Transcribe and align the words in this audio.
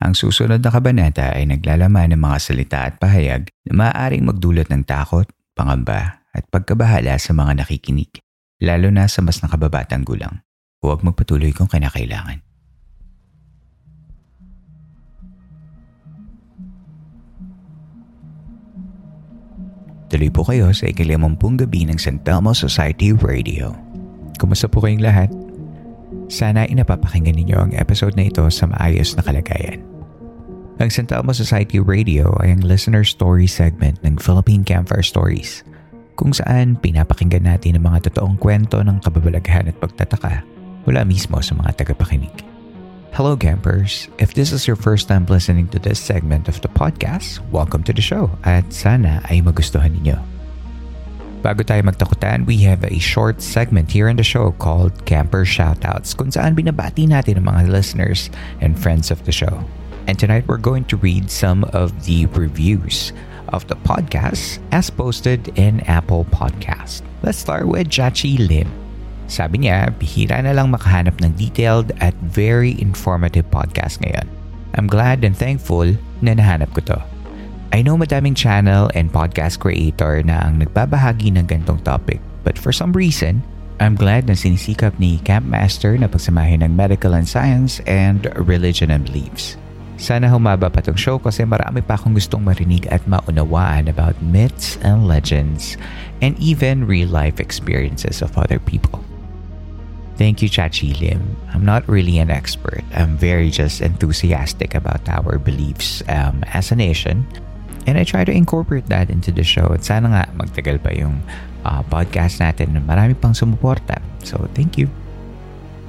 Ang 0.00 0.16
susunod 0.16 0.64
na 0.64 0.72
kabanata 0.72 1.36
ay 1.36 1.44
naglalaman 1.44 2.16
ng 2.16 2.20
mga 2.24 2.38
salita 2.40 2.88
at 2.88 2.96
pahayag 2.96 3.52
na 3.68 3.84
maaaring 3.84 4.24
magdulot 4.24 4.64
ng 4.72 4.88
takot, 4.88 5.28
pangamba 5.52 6.24
at 6.32 6.48
pagkabahala 6.48 7.20
sa 7.20 7.36
mga 7.36 7.60
nakikinig, 7.60 8.08
lalo 8.64 8.88
na 8.88 9.04
sa 9.12 9.20
mas 9.20 9.44
nakababatang 9.44 10.08
gulang. 10.08 10.40
Huwag 10.80 11.04
magpatuloy 11.04 11.52
kung 11.52 11.68
kinakailangan. 11.68 12.40
Tuloy 20.10 20.32
po 20.32 20.42
kayo 20.42 20.72
sa 20.72 20.88
ikalimampung 20.88 21.60
gabi 21.60 21.86
ng 21.86 22.00
San 22.00 22.18
Telmo 22.24 22.56
Society 22.56 23.12
Radio. 23.14 23.76
Kumusta 24.40 24.66
po 24.66 24.80
kayong 24.80 25.04
lahat? 25.04 25.30
Sana 26.26 26.66
inapapakinggan 26.66 27.36
ninyo 27.36 27.58
ang 27.58 27.72
episode 27.76 28.16
na 28.16 28.26
ito 28.26 28.42
sa 28.48 28.66
maayos 28.66 29.14
na 29.14 29.22
kalagayan. 29.22 29.89
Ang 30.80 30.88
San 30.88 31.04
Telmo 31.04 31.36
Society 31.36 31.76
Radio 31.76 32.32
ay 32.40 32.56
ang 32.56 32.64
listener 32.64 33.04
story 33.04 33.44
segment 33.44 34.00
ng 34.00 34.16
Philippine 34.16 34.64
Campfire 34.64 35.04
Stories 35.04 35.60
kung 36.16 36.32
saan 36.32 36.80
pinapakinggan 36.80 37.44
natin 37.44 37.76
ang 37.76 37.84
mga 37.92 38.08
totoong 38.08 38.40
kwento 38.40 38.80
ng 38.80 38.96
kababalaghan 39.04 39.68
at 39.68 39.76
pagtataka 39.76 40.40
mula 40.88 41.04
mismo 41.04 41.36
sa 41.44 41.52
mga 41.52 41.84
tagapakinig. 41.84 42.32
Hello 43.12 43.36
campers! 43.36 44.08
If 44.16 44.32
this 44.32 44.56
is 44.56 44.64
your 44.64 44.72
first 44.72 45.04
time 45.04 45.28
listening 45.28 45.68
to 45.76 45.78
this 45.78 46.00
segment 46.00 46.48
of 46.48 46.56
the 46.64 46.72
podcast, 46.72 47.44
welcome 47.52 47.84
to 47.84 47.92
the 47.92 48.00
show 48.00 48.32
at 48.48 48.64
sana 48.72 49.20
ay 49.28 49.44
magustuhan 49.44 49.92
ninyo. 50.00 50.16
Bago 51.44 51.60
tayo 51.60 51.84
magtakutan, 51.84 52.48
we 52.48 52.56
have 52.64 52.80
a 52.88 52.96
short 52.96 53.44
segment 53.44 53.92
here 53.92 54.08
in 54.08 54.16
the 54.16 54.24
show 54.24 54.56
called 54.56 54.96
Camper 55.04 55.44
Shoutouts 55.44 56.16
kung 56.16 56.32
saan 56.32 56.56
binabati 56.56 57.04
natin 57.04 57.44
ang 57.44 57.52
mga 57.52 57.68
listeners 57.68 58.32
and 58.64 58.80
friends 58.80 59.12
of 59.12 59.20
the 59.28 59.32
show. 59.36 59.60
And 60.06 60.18
tonight 60.18 60.48
we're 60.48 60.62
going 60.62 60.84
to 60.92 60.96
read 60.96 61.30
some 61.30 61.64
of 61.72 62.06
the 62.06 62.26
reviews 62.32 63.12
of 63.50 63.66
the 63.68 63.76
podcast 63.76 64.58
as 64.72 64.88
posted 64.88 65.52
in 65.58 65.80
Apple 65.90 66.24
Podcast. 66.30 67.02
Let's 67.22 67.38
start 67.38 67.66
with 67.66 67.88
Jachi 67.88 68.38
Lim. 68.38 68.70
Sabi 69.30 69.66
niya, 69.66 69.94
bihira 69.94 70.42
na 70.42 70.56
lang 70.56 70.72
makahanap 70.72 71.22
ng 71.22 71.38
detailed 71.38 71.92
at 72.02 72.14
very 72.18 72.74
informative 72.80 73.46
podcast 73.50 74.02
ngayon. 74.02 74.26
I'm 74.74 74.86
glad 74.86 75.22
and 75.22 75.36
thankful 75.36 75.86
na 76.22 76.34
nahanap 76.34 76.74
ko 76.74 76.82
to. 76.94 76.98
I 77.70 77.82
know 77.86 77.94
madaming 77.94 78.34
channel 78.34 78.90
and 78.98 79.14
podcast 79.14 79.62
creator 79.62 80.22
na 80.26 80.50
ang 80.50 80.58
nagbabahagi 80.58 81.38
ng 81.38 81.46
gantong 81.46 81.86
topic 81.86 82.18
but 82.42 82.58
for 82.58 82.72
some 82.72 82.92
reason, 82.92 83.42
I'm 83.80 83.96
glad 83.96 84.28
na 84.28 84.36
sinisikap 84.36 84.98
ni 85.00 85.22
Campmaster 85.24 85.96
na 85.96 86.10
pagsamahin 86.10 86.60
ng 86.60 86.76
medical 86.76 87.16
and 87.16 87.24
science 87.24 87.80
and 87.88 88.28
religion 88.36 88.92
and 88.92 89.06
beliefs. 89.06 89.56
Sana 90.00 90.32
humaba 90.32 90.72
pa 90.72 90.80
tong 90.80 90.96
show 90.96 91.20
kasi 91.20 91.44
marami 91.44 91.84
pa 91.84 92.00
akong 92.00 92.16
gustong 92.16 92.40
marinig 92.40 92.88
at 92.88 93.04
maunawaan 93.04 93.84
about 93.84 94.16
myths 94.24 94.80
and 94.80 95.04
legends 95.04 95.76
and 96.24 96.32
even 96.40 96.88
real-life 96.88 97.36
experiences 97.36 98.24
of 98.24 98.32
other 98.40 98.56
people. 98.56 99.04
Thank 100.16 100.40
you, 100.40 100.48
Chachi 100.48 100.96
Lim. 100.96 101.20
I'm 101.52 101.64
not 101.64 101.84
really 101.84 102.16
an 102.16 102.32
expert. 102.32 102.80
I'm 102.96 103.20
very 103.20 103.52
just 103.52 103.84
enthusiastic 103.84 104.72
about 104.72 105.04
our 105.08 105.36
beliefs 105.36 106.00
um, 106.08 106.44
as 106.52 106.72
a 106.72 106.76
nation 106.76 107.28
And 107.86 107.96
I 107.96 108.04
try 108.04 108.24
to 108.24 108.32
incorporate 108.32 108.86
that 108.86 109.08
into 109.08 109.32
the 109.32 109.44
show. 109.44 109.72
At 109.72 109.84
sana 109.84 110.12
nga 110.12 110.22
magtagal 110.36 110.84
pa 110.84 110.92
yung 110.92 111.24
uh, 111.64 111.80
podcast 111.88 112.40
natin 112.42 112.76
na 112.76 112.80
marami 112.84 113.16
pang 113.16 113.32
sumuporta. 113.32 113.98
So, 114.20 114.48
thank 114.52 114.76
you. 114.76 114.92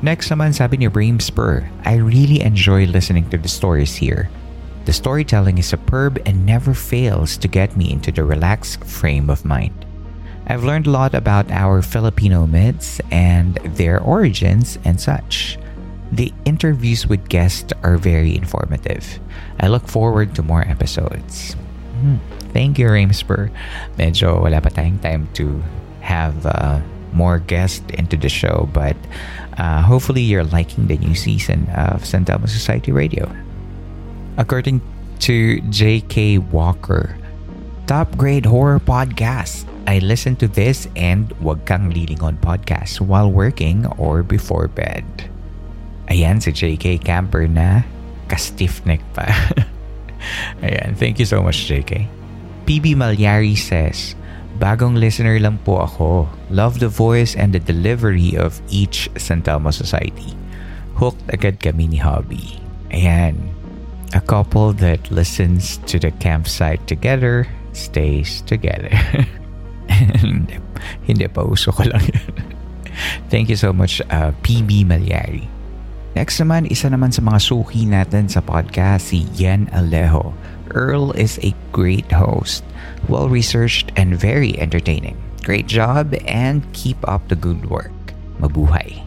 Next 0.01 0.33
naman, 0.33 0.49
sabi 0.49 0.81
ni 0.81 0.89
Brain 0.89 1.21
Spur, 1.21 1.61
I 1.85 2.01
really 2.01 2.41
enjoy 2.41 2.89
listening 2.89 3.29
to 3.29 3.37
the 3.37 3.47
stories 3.49 3.93
here. 3.93 4.33
The 4.89 4.93
storytelling 4.97 5.61
is 5.61 5.69
superb 5.69 6.17
and 6.25 6.41
never 6.41 6.73
fails 6.73 7.37
to 7.37 7.47
get 7.47 7.77
me 7.77 7.93
into 7.93 8.09
the 8.09 8.25
relaxed 8.25 8.81
frame 8.83 9.29
of 9.29 9.45
mind. 9.45 9.85
I've 10.49 10.65
learned 10.65 10.89
a 10.89 10.91
lot 10.91 11.13
about 11.13 11.53
our 11.53 11.85
Filipino 11.85 12.49
myths 12.49 12.99
and 13.13 13.61
their 13.77 14.01
origins 14.01 14.81
and 14.83 14.99
such. 14.99 15.61
The 16.11 16.33
interviews 16.45 17.05
with 17.05 17.29
guests 17.29 17.71
are 17.83 18.01
very 18.01 18.35
informative. 18.35 19.21
I 19.61 19.69
look 19.69 19.87
forward 19.87 20.33
to 20.35 20.41
more 20.41 20.65
episodes. 20.65 21.53
Hmm. 22.01 22.17
Thank 22.51 22.81
you, 22.81 22.89
Ramesper. 22.89 23.53
Medyo 24.01 24.41
wala 24.41 24.59
pa 24.59 24.73
tayong 24.73 24.99
time 24.99 25.29
to 25.37 25.61
have 26.01 26.41
uh, 26.43 26.81
more 27.13 27.39
guests 27.39 27.85
into 27.93 28.17
the 28.17 28.27
show, 28.27 28.67
but 28.73 28.97
uh, 29.57 29.81
hopefully 29.81 30.21
you're 30.21 30.43
liking 30.43 30.87
the 30.87 30.97
new 30.97 31.15
season 31.15 31.67
of 31.75 32.05
San 32.05 32.25
Society 32.25 32.91
Radio. 32.91 33.29
According 34.37 34.81
to 35.19 35.61
J.K. 35.69 36.39
Walker, 36.39 37.17
top 37.87 38.15
grade 38.17 38.45
horror 38.45 38.79
podcast. 38.79 39.65
I 39.87 39.99
listen 39.99 40.35
to 40.37 40.47
this 40.47 40.87
and 40.95 41.31
Wag 41.41 41.65
Kang 41.65 41.91
on 42.21 42.37
podcast 42.37 43.01
while 43.01 43.31
working 43.31 43.85
or 43.97 44.23
before 44.23 44.67
bed. 44.67 45.03
Ayan 46.07 46.41
si 46.41 46.51
J.K. 46.51 46.99
Camper 46.99 47.47
na 47.47 47.81
ka-stiff 48.29 48.79
pa. 49.13 49.27
Ayan, 50.61 50.95
thank 50.95 51.19
you 51.19 51.25
so 51.25 51.41
much, 51.41 51.67
JK. 51.67 52.07
PB 52.65 52.95
Malyari 52.95 53.57
says, 53.57 54.15
Bagong 54.61 54.93
listener 54.93 55.41
lang 55.41 55.57
po 55.65 55.81
ako. 55.81 56.29
Love 56.53 56.77
the 56.77 56.85
voice 56.85 57.33
and 57.33 57.49
the 57.49 57.57
delivery 57.57 58.37
of 58.37 58.61
each 58.69 59.09
San 59.17 59.41
Telmo 59.41 59.73
Society. 59.73 60.37
Hooked 61.01 61.33
agad 61.33 61.57
kami 61.57 61.89
ni 61.89 61.97
Hobby. 61.97 62.61
Ayan. 62.93 63.41
A 64.13 64.21
couple 64.21 64.69
that 64.77 65.01
listens 65.09 65.81
to 65.89 65.97
the 65.97 66.13
campsite 66.21 66.85
together 66.85 67.49
stays 67.73 68.45
together. 68.45 68.93
hindi, 70.21 70.61
hindi 71.09 71.25
pa 71.25 71.41
uso 71.41 71.73
ko 71.73 71.89
lang 71.89 72.05
yan. 72.05 72.33
Thank 73.33 73.49
you 73.49 73.57
so 73.57 73.73
much, 73.73 73.97
uh, 74.13 74.29
PB 74.45 74.85
Malyari. 74.85 75.49
Next 76.13 76.37
naman, 76.37 76.69
isa 76.69 76.91
naman 76.91 77.09
sa 77.09 77.23
mga 77.23 77.39
suki 77.39 77.89
natin 77.89 78.29
sa 78.29 78.45
podcast, 78.45 79.09
si 79.09 79.25
Yen 79.33 79.71
Alejo. 79.73 80.35
Earl 80.75 81.15
is 81.17 81.39
a 81.41 81.55
great 81.71 82.11
host, 82.11 82.61
well-researched 83.09 83.91
and 83.95 84.17
very 84.17 84.57
entertaining. 84.59 85.17
Great 85.41 85.65
job 85.65 86.13
and 86.27 86.61
keep 86.73 86.97
up 87.07 87.25
the 87.29 87.35
good 87.35 87.69
work. 87.69 87.93
Mabuhay. 88.41 89.01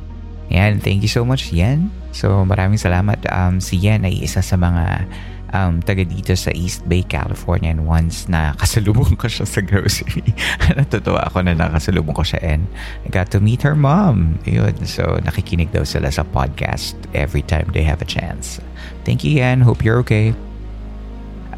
Yan, 0.50 0.78
thank 0.78 1.02
you 1.02 1.10
so 1.10 1.24
much, 1.24 1.50
Yen. 1.50 1.90
So 2.14 2.46
maraming 2.46 2.78
salamat. 2.78 3.26
Um, 3.30 3.58
si 3.58 3.74
Yen 3.74 4.06
ay 4.06 4.22
isa 4.22 4.42
sa 4.42 4.54
mga 4.54 5.06
um, 5.54 5.82
taga 5.82 6.02
dito 6.06 6.34
sa 6.34 6.50
East 6.54 6.86
Bay, 6.86 7.02
California 7.06 7.70
and 7.70 7.86
once 7.86 8.26
na 8.30 8.54
kasalubong 8.58 9.18
ko 9.18 9.30
siya 9.30 9.46
sa 9.46 9.62
grocery. 9.62 10.34
Natutuwa 10.78 11.26
ako 11.30 11.46
na 11.46 11.54
nakasalubong 11.54 12.14
ko 12.14 12.26
siya 12.26 12.42
and 12.42 12.66
I 13.06 13.08
got 13.10 13.30
to 13.34 13.42
meet 13.42 13.62
her 13.62 13.78
mom. 13.78 14.38
Yun. 14.46 14.86
So 14.86 15.18
nakikinig 15.22 15.74
daw 15.74 15.86
sila 15.86 16.10
sa 16.10 16.26
podcast 16.26 16.94
every 17.14 17.42
time 17.42 17.70
they 17.74 17.86
have 17.86 18.02
a 18.02 18.08
chance. 18.08 18.58
Thank 19.06 19.22
you, 19.22 19.42
Yan. 19.42 19.62
Hope 19.62 19.82
you're 19.82 19.98
okay. 20.02 20.34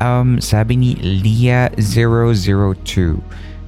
Um, 0.00 0.40
sabi 0.40 0.76
ni 0.76 0.94
Leah002, 0.96 3.20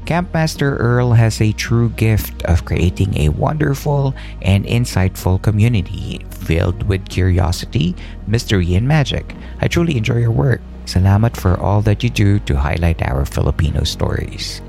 Campmaster 0.08 0.80
Earl 0.80 1.12
has 1.12 1.40
a 1.40 1.52
true 1.52 1.90
gift 2.00 2.40
of 2.48 2.64
creating 2.64 3.12
a 3.20 3.28
wonderful 3.28 4.16
and 4.40 4.64
insightful 4.64 5.36
community 5.36 6.24
filled 6.30 6.88
with 6.88 7.12
curiosity, 7.12 7.94
mystery, 8.26 8.74
and 8.74 8.88
magic. 8.88 9.36
I 9.60 9.68
truly 9.68 10.00
enjoy 10.00 10.24
your 10.24 10.32
work. 10.32 10.64
Salamat 10.88 11.36
for 11.36 11.60
all 11.60 11.84
that 11.84 12.00
you 12.02 12.08
do 12.08 12.40
to 12.48 12.56
highlight 12.56 13.04
our 13.04 13.28
Filipino 13.28 13.84
stories. 13.84 14.64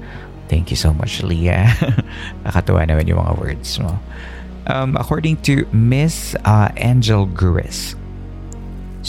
Thank 0.52 0.72
you 0.72 0.76
so 0.76 0.92
much, 0.92 1.24
Leah. 1.24 1.72
Nakatuwa 2.44 2.84
naman 2.84 3.08
yung 3.08 3.24
mga 3.24 3.40
words 3.40 3.80
mo. 3.80 3.96
Um, 4.68 5.00
according 5.00 5.40
to 5.48 5.64
Miss 5.72 6.36
uh, 6.44 6.68
Angel 6.76 7.24
Guris, 7.24 7.96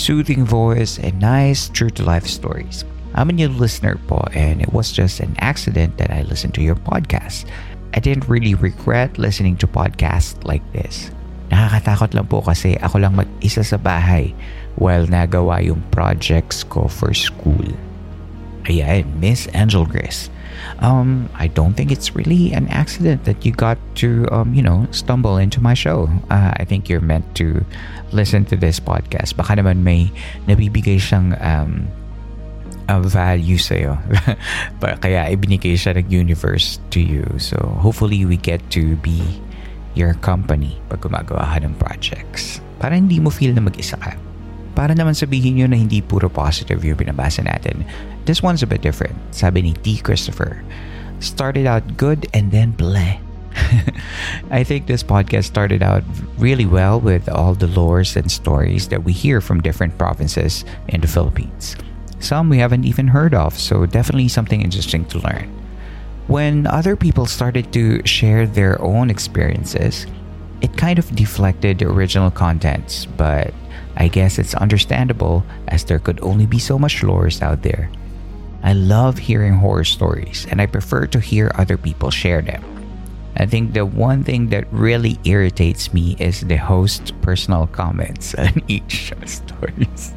soothing 0.00 0.49
voice 0.49 0.97
and 0.97 1.20
nice 1.20 1.69
true-to-life 1.69 2.25
stories. 2.25 2.88
I'm 3.12 3.29
a 3.29 3.37
new 3.37 3.52
listener 3.52 4.00
po 4.08 4.25
and 4.32 4.64
it 4.64 4.73
was 4.73 4.88
just 4.88 5.20
an 5.20 5.37
accident 5.44 6.00
that 6.00 6.08
I 6.08 6.25
listened 6.25 6.56
to 6.56 6.64
your 6.64 6.81
podcast. 6.81 7.44
I 7.93 8.00
didn't 8.00 8.25
really 8.25 8.56
regret 8.56 9.20
listening 9.20 9.61
to 9.61 9.69
podcasts 9.69 10.41
like 10.49 10.64
this. 10.73 11.12
Nakakatakot 11.52 12.17
lang 12.17 12.32
po 12.32 12.41
kasi 12.41 12.81
ako 12.81 13.05
lang 13.05 13.20
mag-isa 13.20 13.61
sa 13.61 13.76
bahay 13.76 14.32
while 14.81 15.05
nagawa 15.05 15.61
yung 15.61 15.85
projects 15.93 16.64
ko 16.64 16.88
for 16.88 17.12
school. 17.12 17.69
Ayan, 18.73 19.05
Miss 19.20 19.53
Angel 19.53 19.85
Grace. 19.85 20.32
Um, 20.81 21.29
I 21.37 21.49
don't 21.49 21.75
think 21.75 21.93
it's 21.93 22.17
really 22.17 22.53
an 22.53 22.67
accident 22.69 23.25
that 23.25 23.44
you 23.44 23.53
got 23.53 23.77
to, 24.00 24.27
um, 24.32 24.55
you 24.55 24.62
know, 24.62 24.88
stumble 24.93 25.37
into 25.37 25.61
my 25.61 25.75
show. 25.75 26.09
Uh, 26.32 26.56
I 26.56 26.65
think 26.65 26.88
you're 26.88 27.05
meant 27.05 27.29
to 27.37 27.65
listen 28.12 28.44
to 28.47 28.56
this 28.56 28.81
podcast. 28.81 29.37
Baka 29.37 29.61
naman 29.61 29.85
may 29.85 30.09
nabibigay 30.49 30.97
siyang 30.97 31.37
um, 31.44 31.85
a 32.88 32.97
value 32.97 33.61
sa'yo. 33.61 34.00
Kaya 35.05 35.29
ibinigay 35.29 35.77
siya 35.77 36.00
ng 36.00 36.09
universe 36.09 36.81
to 36.91 36.99
you. 36.99 37.29
So, 37.37 37.61
hopefully 37.79 38.25
we 38.25 38.41
get 38.41 38.65
to 38.73 38.97
be 39.05 39.21
your 39.94 40.17
company 40.25 40.81
pag 40.88 41.05
gumagawa 41.05 41.44
ka 41.44 41.59
ng 41.61 41.77
projects. 41.77 42.65
Para 42.81 42.97
hindi 42.97 43.21
mo 43.21 43.29
feel 43.29 43.53
na 43.53 43.61
mag-isa 43.61 44.00
ka. 44.00 44.17
Para 44.73 44.97
naman 44.97 45.12
sabihin 45.12 45.61
nyo 45.61 45.67
na 45.69 45.77
hindi 45.77 46.00
puro 46.00 46.32
positive 46.32 46.81
yung 46.82 46.97
binabasa 46.97 47.44
natin. 47.44 47.85
This 48.25 48.43
one's 48.43 48.62
a 48.62 48.67
bit 48.67 48.82
different. 48.82 49.17
Sabi 49.34 49.62
ni 49.62 49.72
T. 49.75 49.99
Christopher, 49.99 50.62
started 51.20 51.67
out 51.67 51.96
good 51.96 52.26
and 52.34 52.50
then 52.50 52.72
bleh. 52.72 53.20
I 54.50 54.64
think 54.64 54.87
this 54.87 55.02
podcast 55.02 55.44
started 55.44 55.82
out 55.82 56.05
really 56.38 56.67
well 56.67 57.00
with 57.00 57.28
all 57.28 57.55
the 57.55 57.67
lores 57.67 58.17
and 58.17 58.31
stories 58.31 58.88
that 58.88 59.05
we 59.05 59.12
hear 59.12 59.40
from 59.40 59.61
different 59.61 59.99
provinces 59.99 60.64
in 60.88 61.00
the 61.00 61.08
Philippines. 61.08 61.76
Some 62.20 62.49
we 62.49 62.58
haven't 62.58 62.84
even 62.84 63.08
heard 63.08 63.34
of, 63.34 63.58
so 63.58 63.87
definitely 63.87 64.28
something 64.28 64.62
interesting 64.62 65.05
to 65.06 65.19
learn. 65.19 65.49
When 66.28 66.67
other 66.67 66.94
people 66.94 67.26
started 67.26 67.72
to 67.72 68.06
share 68.06 68.46
their 68.46 68.81
own 68.81 69.11
experiences, 69.11 70.06
it 70.61 70.76
kind 70.76 70.99
of 70.99 71.11
deflected 71.17 71.78
the 71.78 71.88
original 71.88 72.31
contents, 72.31 73.06
but 73.06 73.52
I 73.96 74.08
guess 74.08 74.38
it's 74.38 74.55
understandable 74.55 75.43
as 75.69 75.84
there 75.84 75.99
could 75.99 76.20
only 76.22 76.46
be 76.46 76.58
so 76.58 76.78
much 76.78 77.00
lores 77.00 77.43
out 77.43 77.62
there. 77.62 77.90
I 78.62 78.73
love 78.73 79.19
hearing 79.19 79.55
horror 79.55 79.85
stories 79.85 80.47
and 80.51 80.61
I 80.61 80.67
prefer 80.67 81.07
to 81.07 81.21
hear 81.21 81.51
other 81.55 81.77
people 81.77 82.11
share 82.11 82.43
them. 82.43 82.65
I 83.37 83.47
think 83.47 83.73
the 83.73 83.87
one 83.87 84.25
thing 84.25 84.49
that 84.51 84.71
really 84.73 85.19
irritates 85.25 85.95
me 85.95 86.17
is 86.19 86.41
the 86.43 86.57
host's 86.57 87.11
personal 87.23 87.67
comments 87.69 88.35
on 88.39 88.62
each 88.69 89.12
stories. 89.25 90.12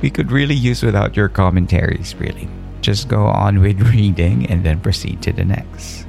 We 0.00 0.08
could 0.08 0.32
really 0.32 0.54
use 0.54 0.82
without 0.82 1.16
your 1.16 1.28
commentaries, 1.28 2.14
really. 2.16 2.48
Just 2.80 3.08
go 3.08 3.26
on 3.26 3.60
with 3.60 3.80
reading 3.94 4.46
and 4.46 4.64
then 4.64 4.80
proceed 4.80 5.20
to 5.22 5.32
the 5.32 5.44
next. 5.44 6.06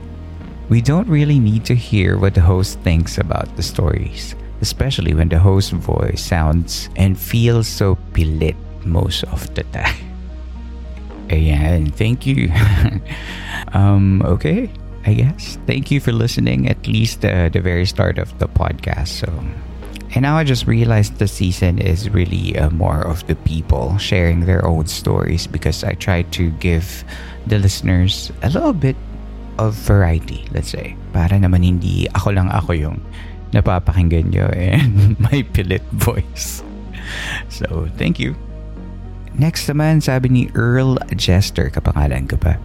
We 0.69 0.81
don't 0.81 1.09
really 1.09 1.39
need 1.39 1.65
to 1.65 1.75
hear 1.75 2.17
what 2.17 2.35
the 2.35 2.41
host 2.41 2.79
thinks 2.79 3.17
about 3.17 3.53
the 3.57 3.63
stories 3.63 4.35
especially 4.61 5.13
when 5.13 5.27
the 5.27 5.39
host's 5.39 5.71
voice 5.71 6.21
sounds 6.23 6.89
and 6.95 7.19
feels 7.19 7.67
so 7.67 7.97
pilit 8.13 8.55
most 8.85 9.23
of 9.25 9.53
the 9.55 9.63
time. 9.73 10.10
Ayan, 11.31 11.95
thank 11.95 12.27
you. 12.27 12.51
um, 13.73 14.21
okay, 14.27 14.67
I 15.07 15.13
guess. 15.15 15.57
Thank 15.65 15.89
you 15.89 16.03
for 16.03 16.11
listening 16.11 16.67
at 16.67 16.85
least 16.85 17.23
uh, 17.23 17.47
the 17.47 17.61
very 17.63 17.85
start 17.87 18.19
of 18.19 18.37
the 18.37 18.51
podcast. 18.51 19.23
So, 19.23 19.31
and 20.11 20.27
now 20.27 20.35
I 20.35 20.43
just 20.43 20.67
realized 20.67 21.23
the 21.23 21.31
season 21.31 21.79
is 21.79 22.09
really 22.09 22.59
uh, 22.59 22.69
more 22.71 22.99
of 23.07 23.25
the 23.27 23.35
people 23.47 23.97
sharing 23.97 24.43
their 24.43 24.67
own 24.67 24.87
stories 24.87 25.47
because 25.47 25.85
I 25.87 25.95
try 25.95 26.23
to 26.35 26.51
give 26.59 27.07
the 27.47 27.59
listeners 27.59 28.31
a 28.43 28.49
little 28.49 28.73
bit 28.73 28.99
of 29.57 29.73
variety, 29.87 30.43
let's 30.51 30.67
say. 30.67 30.99
Para 31.15 31.39
naman 31.39 31.63
hindi 31.63 32.11
ako 32.11 32.35
lang 32.35 32.51
ako 32.51 32.75
yung 32.75 32.99
napapakinggan 33.55 34.35
nyo 34.35 34.51
and 34.51 35.15
my 35.31 35.47
pilit 35.55 35.83
voice. 35.95 36.59
So, 37.47 37.87
thank 37.95 38.19
you. 38.19 38.35
Next 39.41 39.65
naman, 39.65 40.05
sabi 40.05 40.29
ni 40.29 40.43
Earl 40.53 41.01
Jester, 41.17 41.73
kapangalan 41.73 42.29
ko 42.29 42.37
pa. 42.37 42.61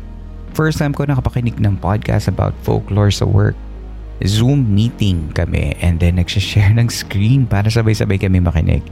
First 0.52 0.76
time 0.76 0.92
ko 0.92 1.08
nakapakinig 1.08 1.56
ng 1.56 1.80
podcast 1.80 2.28
about 2.28 2.52
folklore 2.68 3.08
sa 3.08 3.24
work. 3.24 3.56
Zoom 4.28 4.76
meeting 4.76 5.32
kami 5.32 5.72
and 5.80 6.04
then 6.04 6.20
nagsishare 6.20 6.76
ng 6.76 6.92
screen 6.92 7.48
para 7.48 7.72
sabay-sabay 7.72 8.20
kami 8.20 8.44
makinig. 8.44 8.84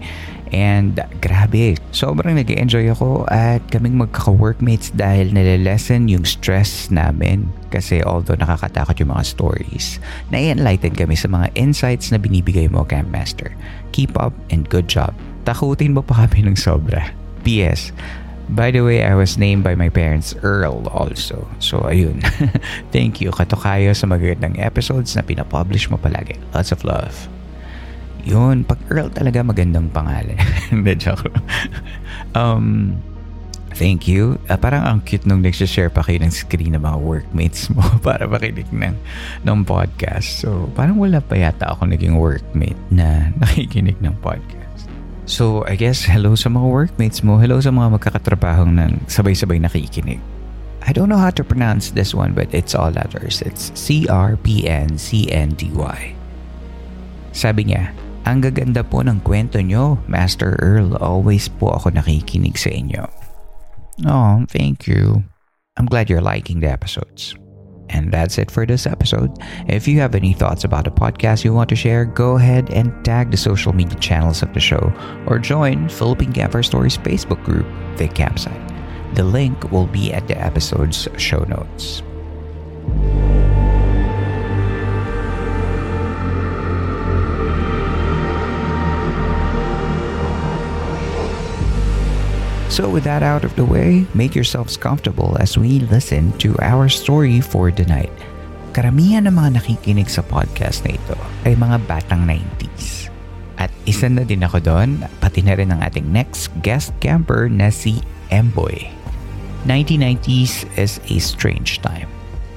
And 0.49 0.97
grabe, 1.21 1.77
sobrang 1.93 2.41
nag 2.41 2.49
enjoy 2.49 2.89
ako 2.89 3.29
at 3.29 3.61
kaming 3.69 4.01
magkaka-workmates 4.01 4.89
dahil 4.97 5.37
nalilesen 5.37 6.09
yung 6.09 6.25
stress 6.25 6.89
namin. 6.89 7.53
Kasi 7.69 8.01
although 8.01 8.41
nakakatakot 8.41 8.97
yung 8.97 9.13
mga 9.13 9.29
stories, 9.29 10.01
na-enlighten 10.33 10.97
kami 10.97 11.21
sa 11.21 11.29
mga 11.29 11.53
insights 11.53 12.09
na 12.09 12.17
binibigay 12.17 12.65
mo, 12.65 12.89
Campmaster. 12.89 13.53
Keep 13.93 14.17
up 14.17 14.33
and 14.49 14.65
good 14.73 14.89
job. 14.89 15.13
Takutin 15.45 15.93
mo 15.93 16.01
pa 16.01 16.25
kami 16.25 16.49
ng 16.49 16.57
sobra. 16.57 17.24
P.S. 17.45 17.93
By 18.49 18.69
the 18.73 18.85
way, 18.85 19.01
I 19.01 19.17
was 19.17 19.41
named 19.41 19.65
by 19.65 19.73
my 19.73 19.89
parents 19.89 20.37
Earl 20.45 20.85
also. 20.93 21.49
So, 21.65 21.89
ayun. 21.89 22.21
Thank 22.95 23.25
you, 23.25 23.33
Katokayo, 23.33 23.97
sa 23.97 24.05
magagandang 24.05 24.61
episodes 24.61 25.17
na 25.17 25.25
pinapublish 25.25 25.89
mo 25.89 25.97
palagi. 25.97 26.37
Lots 26.53 26.69
of 26.73 26.85
love. 26.85 27.17
Yun, 28.25 28.65
pag 28.65 28.81
Earl 28.93 29.09
talaga 29.13 29.41
magandang 29.41 29.89
pangalan. 29.93 30.37
Hindi, 30.73 30.93
joke. 30.97 31.33
um, 32.37 32.97
thank 33.77 34.09
you. 34.09 34.41
Uh, 34.49 34.57
parang 34.57 34.85
ang 34.85 34.99
cute 35.05 35.25
nung 35.25 35.45
nagsishare 35.45 35.93
pa 35.93 36.05
kayo 36.05 36.21
ng 36.21 36.33
screen 36.33 36.77
ng 36.77 36.85
mga 36.85 36.99
workmates 37.01 37.69
mo 37.73 37.85
para 38.07 38.29
makinig 38.29 38.69
ng, 38.73 38.97
ng 39.45 39.59
podcast. 39.65 40.45
So, 40.45 40.69
parang 40.77 41.01
wala 41.01 41.21
pa 41.21 41.37
yata 41.37 41.73
ako 41.73 41.89
naging 41.89 42.17
workmate 42.17 42.81
na 42.93 43.33
nakikinig 43.41 43.97
ng 44.05 44.17
podcast. 44.21 44.64
So, 45.25 45.65
I 45.65 45.81
guess 45.81 46.05
hello 46.05 46.37
sa 46.37 46.53
mga 46.53 46.69
workmates 46.69 47.25
mo. 47.25 47.41
Hello 47.41 47.57
sa 47.57 47.73
mga 47.73 47.97
magkakatrabahong 47.97 48.77
ng 48.77 49.09
sabay-sabay 49.09 49.57
nakikinig. 49.57 50.21
I 50.85 50.93
don't 50.93 51.09
know 51.09 51.17
how 51.17 51.33
to 51.33 51.41
pronounce 51.41 51.97
this 51.97 52.13
one 52.13 52.37
but 52.37 52.53
it's 52.53 52.77
all 52.77 52.93
letters. 52.93 53.41
It's 53.41 53.73
C-R-P-N-C-N-D-Y. 53.73 54.39
Sabi 57.33 57.63
niya, 57.65 57.97
ang 58.29 58.45
gaganda 58.45 58.85
po 58.85 59.01
ng 59.01 59.25
kwento 59.25 59.65
nyo, 59.65 59.97
Master 60.05 60.61
Earl. 60.61 61.01
Always 61.01 61.49
po 61.49 61.73
ako 61.73 61.97
nakikinig 61.97 62.61
sa 62.61 62.69
inyo. 62.69 63.09
Oh, 64.05 64.45
thank 64.53 64.85
you. 64.85 65.25
I'm 65.81 65.89
glad 65.89 66.13
you're 66.13 66.25
liking 66.25 66.61
the 66.61 66.69
episodes. 66.69 67.33
And 67.91 68.13
that's 68.13 68.39
it 68.39 68.51
for 68.51 68.67
this 68.67 68.87
episode. 68.87 69.31
If 69.69 69.87
you 69.87 70.01
have 70.01 70.15
any 70.15 70.33
thoughts 70.33 70.65
about 70.65 70.85
the 70.85 70.91
podcast 70.91 71.45
you 71.45 71.53
want 71.53 71.69
to 71.69 71.77
share, 71.77 72.05
go 72.05 72.37
ahead 72.37 72.71
and 72.71 73.05
tag 73.05 73.31
the 73.31 73.37
social 73.37 73.73
media 73.73 73.99
channels 73.99 74.43
of 74.43 74.53
the 74.55 74.61
show 74.61 74.93
or 75.27 75.39
join 75.39 75.89
Philippine 75.89 76.33
Campfire 76.33 76.63
Stories 76.63 76.99
Facebook 76.99 77.43
group, 77.45 77.67
The 77.97 78.09
Campsite. 78.09 78.61
The 79.15 79.25
link 79.25 79.71
will 79.71 79.87
be 79.87 80.13
at 80.13 80.27
the 80.27 80.37
episode's 80.37 81.07
show 81.19 81.45
notes. 81.45 82.03
So, 92.73 92.89
with 92.89 93.05
that 93.05 93.23
out 93.23 93.45
of 93.45 93.53
the 93.55 93.65
way, 93.65 94.09
make 94.17 94.33
yourselves 94.33 94.77
comfortable 94.77 95.37
as 95.39 95.61
we 95.61 95.85
listen 95.85 96.33
to 96.41 96.57
our 96.65 96.89
story 96.89 97.45
for 97.45 97.69
the 97.69 97.85
night. 97.85 98.13
Karamihan 98.75 99.31
ng 99.31 99.37
mga 99.37 99.63
nakikinig 99.63 100.11
sa 100.11 100.25
podcast 100.25 100.83
na 100.83 100.97
ito 100.97 101.15
ay 101.47 101.55
mga 101.55 101.79
batang 101.87 102.27
90s. 102.27 103.13
At 103.61 103.71
isa 103.87 104.11
na 104.11 104.27
din 104.27 104.43
ako 104.43 104.59
doon, 104.65 105.07
pati 105.23 105.47
na 105.47 105.55
rin 105.55 105.71
ang 105.71 105.79
ating 105.85 106.11
next 106.11 106.51
guest 106.65 106.91
camper 106.99 107.47
na 107.47 107.71
si 107.71 108.03
Emboy. 108.35 108.91
1990s 109.65 110.67
is 110.75 110.99
a 111.07 111.17
strange 111.23 111.79
time. 111.81 112.11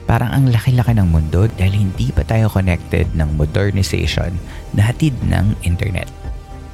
Parang 0.07 0.31
ang 0.31 0.45
laki-laki 0.47 0.95
ng 0.95 1.11
mundo 1.11 1.51
dahil 1.51 1.83
hindi 1.87 2.15
pa 2.15 2.23
tayo 2.23 2.47
connected 2.47 3.11
ng 3.11 3.35
modernization 3.35 4.31
na 4.71 4.87
hatid 4.87 5.13
ng 5.27 5.53
internet. 5.67 6.07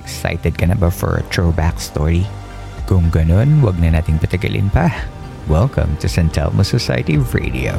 Excited 0.05 0.53
ka 0.53 0.69
na 0.69 0.77
ba 0.77 0.93
for 0.93 1.17
a 1.17 1.25
throwback 1.33 1.81
story? 1.81 2.23
Kung 2.93 3.09
ganun, 3.09 3.65
wag 3.65 3.81
na 3.81 3.89
nating 3.89 4.21
patagalin 4.21 4.69
pa. 4.69 4.85
Welcome 5.50 5.97
to 5.97 6.05
San 6.05 6.29
Telmo 6.29 6.62
Society 6.62 7.17
Radio. 7.33 7.73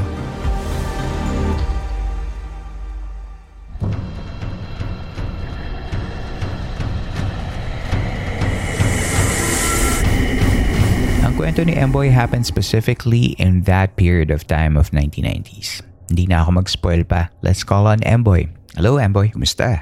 Ang 11.22 11.38
kwento 11.38 11.62
ni 11.62 11.78
Emboy 11.78 12.10
happened 12.10 12.42
specifically 12.42 13.38
in 13.38 13.62
that 13.70 13.94
period 13.94 14.34
of 14.34 14.42
time 14.50 14.74
of 14.74 14.90
1990s. 14.90 15.78
Hindi 16.10 16.26
na 16.26 16.42
ako 16.42 16.58
mag-spoil 16.58 17.06
pa. 17.06 17.30
Let's 17.38 17.62
call 17.62 17.86
on 17.86 18.02
Emboy. 18.02 18.50
Hello, 18.74 18.98
Emboy. 18.98 19.30
Kumusta? 19.30 19.78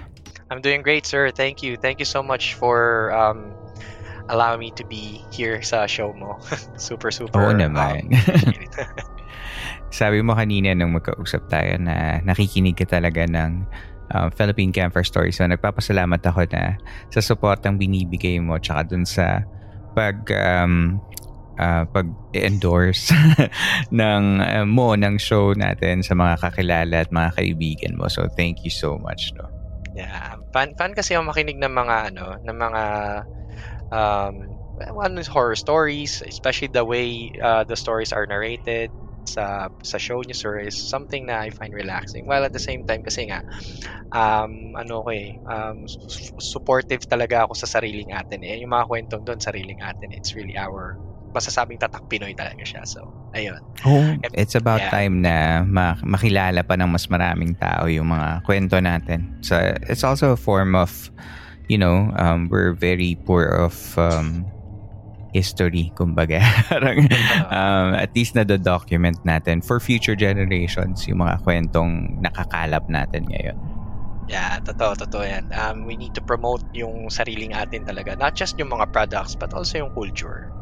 I'm 0.52 0.60
doing 0.60 0.84
great, 0.84 1.08
sir. 1.08 1.32
Thank 1.32 1.64
you. 1.64 1.80
Thank 1.80 2.04
you 2.04 2.04
so 2.04 2.20
much 2.20 2.52
for 2.60 3.08
um, 3.16 3.48
allow 4.28 4.54
me 4.54 4.70
to 4.78 4.84
be 4.86 5.22
here 5.34 5.62
sa 5.62 5.86
show 5.86 6.12
mo. 6.14 6.38
super, 6.78 7.10
super. 7.10 7.38
Oo 7.38 7.52
naman. 7.54 8.10
Um, 8.10 8.54
Sabi 9.92 10.24
mo 10.24 10.32
kanina 10.32 10.72
nung 10.72 10.96
magkausap 10.96 11.52
tayo 11.52 11.76
na 11.76 12.24
nakikinig 12.24 12.78
ka 12.78 12.88
talaga 12.88 13.28
ng 13.28 13.66
uh, 14.14 14.28
Philippine 14.32 14.72
Camper 14.72 15.04
Stories. 15.04 15.36
So 15.36 15.44
nagpapasalamat 15.44 16.22
ako 16.24 16.48
na 16.52 16.80
sa 17.12 17.20
support 17.20 17.60
ang 17.68 17.76
binibigay 17.76 18.40
mo 18.40 18.56
tsaka 18.56 18.88
dun 18.88 19.04
sa 19.04 19.44
pag 19.92 20.24
um, 20.32 20.96
uh, 21.60 21.84
pag-endorse 21.92 23.12
ng 23.92 24.24
uh, 24.40 24.64
mo 24.64 24.96
ng 24.96 25.20
show 25.20 25.52
natin 25.52 26.00
sa 26.00 26.16
mga 26.16 26.40
kakilala 26.40 27.04
at 27.04 27.10
mga 27.12 27.30
kaibigan 27.36 27.92
mo. 28.00 28.08
So 28.08 28.28
thank 28.32 28.64
you 28.64 28.72
so 28.72 28.96
much, 28.96 29.32
no. 29.36 29.48
Yeah, 29.92 30.40
fan 30.56 30.72
fan 30.80 30.96
kasi 30.96 31.12
ako 31.12 31.36
makinig 31.36 31.60
ng 31.60 31.68
mga 31.68 31.96
ano, 32.12 32.40
ng 32.40 32.56
mga 32.56 32.82
um 33.92 34.48
one 34.90 35.14
is 35.20 35.28
horror 35.28 35.54
stories, 35.54 36.24
especially 36.24 36.72
the 36.72 36.84
way 36.84 37.30
uh, 37.38 37.62
the 37.62 37.76
stories 37.76 38.10
are 38.10 38.26
narrated 38.26 38.90
sa 39.22 39.70
sa 39.86 40.02
show 40.02 40.18
niyo 40.26 40.34
sir 40.34 40.58
is 40.58 40.74
something 40.74 41.30
na 41.30 41.46
I 41.46 41.54
find 41.54 41.70
relaxing 41.70 42.26
while 42.26 42.42
at 42.42 42.50
the 42.50 42.58
same 42.58 42.82
time 42.82 43.06
kasi 43.06 43.30
nga 43.30 43.46
um 44.10 44.74
ano 44.74 45.06
ko 45.06 45.14
eh 45.14 45.38
um, 45.46 45.86
supportive 46.42 47.06
talaga 47.06 47.46
ako 47.46 47.54
sa 47.54 47.70
sariling 47.70 48.10
atin 48.10 48.42
eh 48.42 48.58
yung 48.58 48.74
mga 48.74 48.90
kwento 48.90 49.22
doon 49.22 49.38
sariling 49.38 49.78
atin 49.78 50.10
it's 50.10 50.34
really 50.34 50.58
our 50.58 50.98
masasabing 51.32 51.80
tatak 51.80 52.04
Pinoy 52.06 52.36
talaga 52.36 52.60
siya. 52.62 52.84
So, 52.84 53.08
ayun. 53.32 53.58
Oh, 53.88 54.04
it's 54.36 54.54
about 54.54 54.84
yeah. 54.84 54.92
time 54.92 55.24
na 55.24 55.64
makilala 56.04 56.60
pa 56.60 56.76
ng 56.76 56.92
mas 56.92 57.08
maraming 57.08 57.56
tao 57.56 57.88
yung 57.88 58.12
mga 58.12 58.44
kwento 58.44 58.76
natin. 58.78 59.40
So, 59.40 59.56
it's 59.88 60.04
also 60.04 60.36
a 60.36 60.38
form 60.38 60.76
of, 60.76 60.92
you 61.72 61.80
know, 61.80 62.12
um, 62.20 62.52
we're 62.52 62.76
very 62.76 63.16
poor 63.24 63.48
of 63.48 63.96
um, 63.96 64.44
history, 65.32 65.88
kumbaga. 65.96 66.44
um, 67.48 67.96
at 67.96 68.12
least 68.12 68.36
na 68.36 68.44
document 68.44 69.16
natin 69.24 69.64
for 69.64 69.80
future 69.80 70.12
generations 70.12 71.08
yung 71.08 71.24
mga 71.24 71.40
kwentong 71.40 72.20
nakakalap 72.20 72.84
natin 72.92 73.24
ngayon. 73.32 73.56
Yeah, 74.28 74.60
totoo, 74.60 75.00
totoo 75.00 75.24
yan. 75.24 75.48
Um, 75.56 75.88
we 75.88 75.96
need 75.96 76.12
to 76.14 76.22
promote 76.22 76.60
yung 76.76 77.08
sariling 77.08 77.56
atin 77.56 77.88
talaga. 77.88 78.20
Not 78.20 78.36
just 78.36 78.60
yung 78.60 78.68
mga 78.68 78.92
products, 78.92 79.32
but 79.32 79.56
also 79.56 79.80
yung 79.80 79.96
culture. 79.96 80.52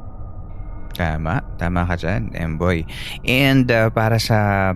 Tama, 0.94 1.42
tama 1.58 1.90
ka 1.90 1.98
dyan, 1.98 2.30
Emboy. 2.38 2.86
And 3.26 3.66
uh, 3.66 3.90
para 3.90 4.22
sa 4.22 4.70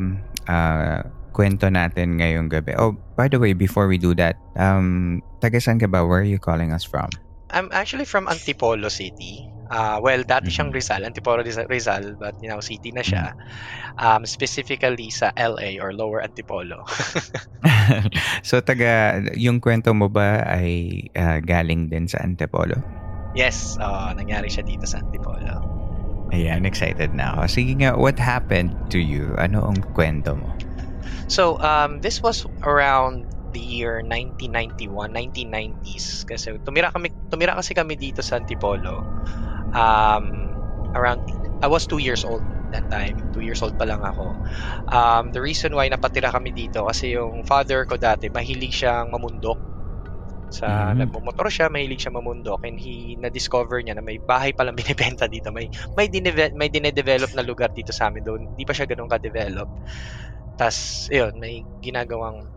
uh, 0.51 0.99
kwento 1.35 1.67
natin 1.67 2.23
ngayong 2.23 2.47
gabi. 2.47 2.79
Oh, 2.79 2.95
by 3.19 3.27
the 3.27 3.43
way, 3.43 3.55
before 3.55 3.91
we 3.91 3.99
do 3.99 4.15
that, 4.15 4.39
um, 4.55 5.19
taga 5.45 5.61
saan 5.61 5.77
ka 5.77 5.85
ba? 5.85 6.01
Where 6.01 6.25
are 6.25 6.29
you 6.29 6.41
calling 6.41 6.73
us 6.73 6.89
from? 6.89 7.13
I'm 7.53 7.69
actually 7.71 8.09
from 8.09 8.27
Antipolo 8.27 8.89
City. 8.89 9.45
Uh, 9.69 10.01
well, 10.01 10.25
dati 10.25 10.49
siyang 10.49 10.73
mm-hmm. 10.73 10.81
Rizal, 10.81 11.03
Antipolo 11.05 11.41
Rizal, 11.45 12.17
but 12.17 12.37
you 12.41 12.49
know, 12.49 12.61
city 12.65 12.93
na 12.93 13.05
siya. 13.05 13.37
Um, 14.01 14.27
specifically 14.27 15.09
sa 15.13 15.31
LA 15.37 15.79
or 15.79 15.93
Lower 15.93 16.25
Antipolo. 16.25 16.83
so, 18.49 18.59
taga, 18.65 19.23
yung 19.37 19.61
kwento 19.61 19.95
mo 19.95 20.09
ba 20.09 20.43
ay 20.49 21.09
uh, 21.15 21.39
galing 21.45 21.93
din 21.93 22.09
sa 22.09 22.25
Antipolo? 22.25 22.81
Yes, 23.35 23.77
uh, 23.79 24.15
nangyari 24.15 24.49
siya 24.51 24.65
dito 24.65 24.87
sa 24.89 25.03
Antipolo. 25.03 25.63
Ayan, 26.35 26.67
excited 26.67 27.15
na 27.15 27.39
ako. 27.39 27.41
Sige 27.47 27.73
nga, 27.79 27.95
what 27.95 28.19
happened 28.19 28.75
to 28.91 28.99
you? 28.99 29.31
Ano 29.39 29.63
ang 29.71 29.79
kwento 29.95 30.35
mo? 30.35 30.51
So, 31.31 31.57
um, 31.63 32.03
this 32.03 32.21
was 32.21 32.45
around 32.67 33.27
the 33.55 33.63
year 33.63 34.03
1991, 34.03 34.91
1990s. 35.15 36.27
Kasi 36.27 36.59
tumira 36.67 36.91
kami 36.91 37.15
tumira 37.31 37.55
kasi 37.55 37.73
kami 37.73 37.95
dito 37.95 38.21
sa 38.21 38.43
Antipolo. 38.43 39.07
Um, 39.71 40.25
around 40.95 41.23
I 41.63 41.71
was 41.71 41.87
two 41.87 42.03
years 42.03 42.27
old 42.27 42.43
that 42.75 42.91
time. 42.91 43.31
Two 43.31 43.41
years 43.41 43.63
old 43.63 43.79
pa 43.79 43.87
lang 43.87 44.03
ako. 44.03 44.35
Um, 44.91 45.31
the 45.31 45.39
reason 45.39 45.73
why 45.73 45.87
napatira 45.87 46.35
kami 46.35 46.51
dito 46.51 46.85
kasi 46.91 47.15
yung 47.15 47.47
father 47.47 47.87
ko 47.87 47.95
dati 47.95 48.27
mahilig 48.29 48.75
siyang 48.75 49.15
mamundok. 49.15 49.57
Sa 50.51 50.67
mm-hmm. 50.67 50.99
nagmumotor 51.03 51.49
siya, 51.51 51.67
mahilig 51.71 52.03
siya 52.03 52.15
mamundok 52.15 52.63
and 52.67 52.79
he 52.79 53.19
na-discover 53.19 53.83
niya 53.83 53.99
na 53.99 54.05
may 54.05 54.19
bahay 54.19 54.51
palang 54.55 54.77
binebenta 54.81 55.31
dito. 55.31 55.55
May 55.55 55.71
may 55.95 56.11
dineve- 56.11 56.55
may 56.55 56.69
dine-develop 56.69 57.33
na 57.39 57.47
lugar 57.47 57.71
dito 57.71 57.95
sa 57.95 58.11
amin 58.11 58.23
doon. 58.23 58.41
Hindi 58.55 58.63
pa 58.67 58.75
siya 58.75 58.91
ganoon 58.91 59.11
ka-develop. 59.11 59.69
Tas, 60.55 61.11
yun, 61.11 61.35
may 61.43 61.67
ginagawang 61.83 62.54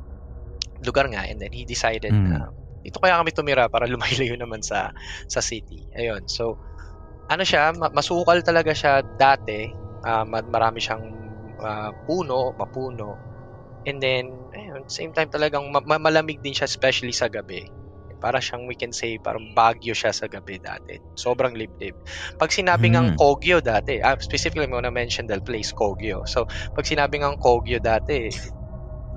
lugar 0.85 1.09
nga 1.09 1.25
and 1.25 1.41
then 1.41 1.53
he 1.53 1.65
decided 1.65 2.13
mm. 2.13 2.27
na 2.33 2.51
dito 2.85 3.03
kaya 3.03 3.19
kami 3.19 3.35
tumira 3.35 3.67
para 3.67 3.83
lumayo 3.91 4.35
naman 4.39 4.63
sa 4.63 4.95
sa 5.27 5.43
city. 5.43 5.87
Ayun. 5.91 6.25
So 6.31 6.55
ano 7.27 7.43
siya, 7.43 7.75
masukal 7.75 8.39
talaga 8.39 8.71
siya 8.71 9.03
dati. 9.03 9.67
Uh, 10.07 10.23
marami 10.27 10.79
siyang 10.79 11.03
uh, 11.59 11.91
puno, 12.07 12.55
mapuno. 12.55 13.19
And 13.83 13.99
then, 13.99 14.31
ayun, 14.55 14.87
same 14.87 15.11
time 15.11 15.27
talagang 15.27 15.67
ma- 15.71 15.99
malamig 15.99 16.39
din 16.39 16.55
siya 16.55 16.71
especially 16.71 17.11
sa 17.11 17.27
gabi. 17.27 17.67
Para 18.17 18.41
siyang 18.41 18.65
we 18.65 18.73
can 18.73 18.95
say 18.95 19.19
parang 19.19 19.53
bagyo 19.53 19.91
siya 19.91 20.15
sa 20.15 20.31
gabi 20.31 20.57
dati. 20.57 20.97
Sobrang 21.13 21.53
liblib. 21.53 21.99
Pag 22.39 22.49
sinabing 22.49 22.95
mm. 22.95 22.99
ang 22.99 23.09
Kogyo 23.19 23.59
dati, 23.59 23.99
uh, 23.99 24.15
specifically 24.17 24.65
mo 24.65 24.79
na 24.79 24.89
mention 24.89 25.27
the 25.27 25.37
place 25.43 25.75
Kogyo. 25.75 26.23
So, 26.25 26.47
pag 26.47 26.87
sinabing 26.87 27.27
ang 27.27 27.37
Kogyo 27.37 27.83
dati, 27.83 28.31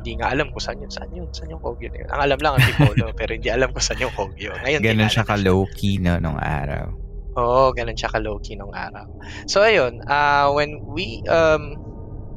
hindi 0.01 0.17
nga 0.17 0.33
alam 0.33 0.49
kung 0.49 0.65
saan 0.65 0.81
yun. 0.81 0.89
Saan 0.89 1.13
yun? 1.13 1.29
Saan 1.37 1.53
yung 1.53 1.61
Kogyo 1.61 1.93
na 1.93 1.99
yun? 2.01 2.09
Ang 2.09 2.21
alam 2.25 2.39
lang 2.41 2.53
ang 2.57 2.65
Tipolo, 2.65 3.07
pero 3.21 3.31
hindi 3.37 3.53
alam 3.53 3.69
kung 3.71 3.85
saan 3.85 4.01
yung 4.01 4.15
Kogyo. 4.17 4.57
Ngayon, 4.57 4.81
ganun 4.81 5.13
siya 5.13 5.29
ka-low-key 5.29 6.01
no, 6.01 6.17
nung 6.17 6.41
araw. 6.41 6.89
Oo, 7.37 7.71
ganun 7.77 7.95
siya 7.95 8.11
ka-low-key 8.11 8.59
nung 8.59 8.73
araw. 8.75 9.07
So, 9.47 9.63
ayun, 9.63 10.03
uh, 10.09 10.51
when 10.57 10.83
we, 10.89 11.23
um, 11.31 11.79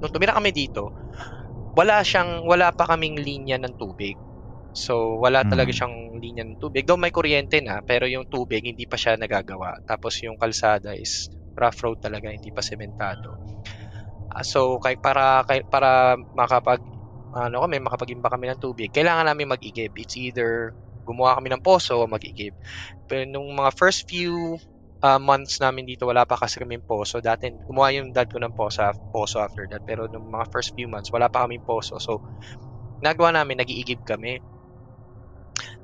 nung 0.03 0.11
tumira 0.11 0.35
kami 0.37 0.51
dito, 0.53 0.93
wala 1.73 2.05
siyang, 2.05 2.45
wala 2.45 2.69
pa 2.75 2.85
kaming 2.93 3.17
linya 3.17 3.57
ng 3.57 3.79
tubig. 3.81 4.13
So, 4.73 5.17
wala 5.17 5.45
talaga 5.45 5.69
mm. 5.73 5.77
siyang 5.77 5.95
linya 6.21 6.43
ng 6.45 6.61
tubig. 6.61 6.85
Though 6.85 7.01
may 7.01 7.09
kuryente 7.09 7.61
na, 7.65 7.81
pero 7.81 8.05
yung 8.05 8.29
tubig, 8.29 8.61
hindi 8.61 8.85
pa 8.85 8.97
siya 8.97 9.17
nagagawa. 9.17 9.81
Tapos 9.85 10.21
yung 10.21 10.37
kalsada 10.37 10.93
is 10.93 11.33
rough 11.57 11.81
road 11.81 12.01
talaga, 12.01 12.29
hindi 12.29 12.53
pa 12.53 12.61
sementado. 12.61 13.37
Uh, 14.29 14.45
so, 14.45 14.77
kay, 14.77 14.97
para, 15.01 15.41
kay, 15.49 15.65
para 15.65 16.17
makapag 16.37 16.92
ano 17.33 17.65
kami, 17.65 17.81
makapag-imba 17.81 18.29
kami 18.29 18.45
ng 18.53 18.61
tubig, 18.61 18.93
kailangan 18.93 19.25
namin 19.25 19.49
mag-igib. 19.57 19.93
It's 19.97 20.13
either 20.15 20.77
gumawa 21.03 21.41
kami 21.41 21.51
ng 21.51 21.65
poso 21.65 21.99
o 21.99 22.07
mag-igib. 22.07 22.55
Pero 23.09 23.27
nung 23.27 23.51
mga 23.51 23.73
first 23.75 24.07
few 24.07 24.61
uh, 25.03 25.19
months 25.19 25.59
namin 25.59 25.83
dito, 25.83 26.07
wala 26.07 26.23
pa 26.23 26.39
kasi 26.39 26.61
kami 26.61 26.79
poso. 26.79 27.19
Dati, 27.19 27.51
gumawa 27.67 27.91
yung 27.91 28.15
dad 28.15 28.31
ko 28.31 28.39
ng 28.39 28.55
poso, 28.55 28.87
poso 29.11 29.43
after 29.43 29.67
that. 29.67 29.83
Pero 29.83 30.07
nung 30.07 30.31
mga 30.31 30.47
first 30.53 30.71
few 30.77 30.87
months, 30.87 31.11
wala 31.11 31.27
pa 31.27 31.43
kami 31.43 31.59
poso. 31.59 31.99
So, 31.99 32.23
nagawa 33.03 33.35
namin, 33.35 33.59
nag-iigib 33.59 34.05
kami. 34.07 34.39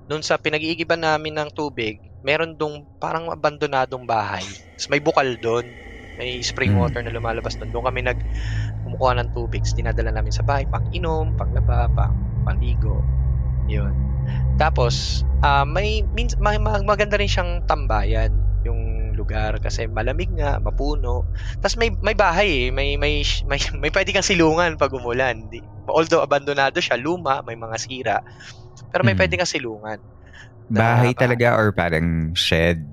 Noon 0.10 0.25
sa 0.25 0.41
pinag-iigiban 0.41 1.06
namin 1.06 1.38
ng 1.38 1.50
tubig, 1.53 2.01
meron 2.25 2.58
dong 2.58 2.88
parang 2.98 3.29
abandonadong 3.29 4.10
bahay. 4.10 4.41
Tapos 4.74 4.89
may 4.89 5.03
bukal 5.03 5.38
doon. 5.38 5.65
May 6.20 6.44
spring 6.44 6.76
hmm. 6.76 6.84
water 6.84 7.00
na 7.00 7.16
lumalabas 7.16 7.56
doon. 7.56 7.72
Doon 7.72 7.86
kami 7.88 8.04
nag 8.04 8.20
kumukuha 8.84 9.24
ng 9.24 9.30
tubig. 9.32 9.64
Dinadala 9.64 10.12
namin 10.12 10.36
sa 10.36 10.44
bahay, 10.44 10.68
pang 10.68 10.84
inom, 10.92 11.34
pang 11.40 11.56
laba, 11.56 11.88
pang 11.96 12.16
paligo. 12.44 13.00
Yun. 13.72 13.96
Tapos, 14.60 15.24
uh, 15.42 15.64
may, 15.64 16.04
min, 16.12 16.28
may 16.44 16.60
maganda 16.60 17.16
rin 17.16 17.32
siyang 17.32 17.64
tambayan 17.66 18.36
yung 18.68 19.16
lugar 19.16 19.60
kasi 19.64 19.88
malamig 19.88 20.28
nga, 20.36 20.60
mapuno. 20.60 21.24
Tapos 21.64 21.80
may 21.80 21.92
may 22.04 22.16
bahay 22.16 22.68
eh, 22.68 22.76
may 22.76 23.00
may 23.00 23.24
may, 23.48 23.60
may 23.82 23.92
pwede 23.92 24.12
kang 24.12 24.26
silungan 24.26 24.76
pag 24.76 24.92
umulan. 24.92 25.48
Although 25.88 26.24
abandonado 26.24 26.84
siya, 26.84 27.00
luma, 27.00 27.40
may 27.48 27.56
mga 27.56 27.76
sira. 27.80 28.18
Pero 28.92 29.08
may 29.08 29.16
hmm. 29.16 29.22
pwede 29.24 29.34
kang 29.40 29.50
silungan. 29.50 30.00
Bahay 30.70 31.18
talaga 31.18 31.58
or 31.58 31.74
parang 31.74 32.38
shed? 32.38 32.86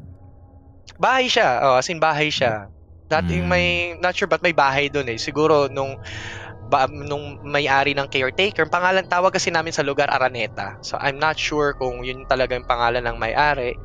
Bahay 0.97 1.29
siya. 1.29 1.61
Oh, 1.61 1.77
as 1.77 1.93
in 1.93 2.01
bahay 2.01 2.33
siya. 2.33 2.73
Dati 3.07 3.39
mm. 3.39 3.47
may, 3.47 3.67
not 3.99 4.15
sure 4.19 4.27
but 4.27 4.43
may 4.43 4.53
bahay 4.53 4.91
doon 4.91 5.11
eh. 5.15 5.19
Siguro 5.19 5.71
nung 5.71 5.99
ba, 6.67 6.91
nung 6.91 7.39
may-ari 7.47 7.95
ng 7.95 8.11
caretaker, 8.11 8.67
pangalan 8.67 9.07
tawag 9.07 9.31
kasi 9.31 9.55
namin 9.55 9.71
sa 9.71 9.87
lugar 9.87 10.11
Araneta. 10.11 10.83
So 10.83 10.99
I'm 10.99 11.23
not 11.23 11.39
sure 11.39 11.79
kung 11.79 12.03
yun 12.03 12.27
talaga 12.27 12.59
yung 12.59 12.67
pangalan 12.67 13.07
ng 13.07 13.17
may-ari 13.23 13.79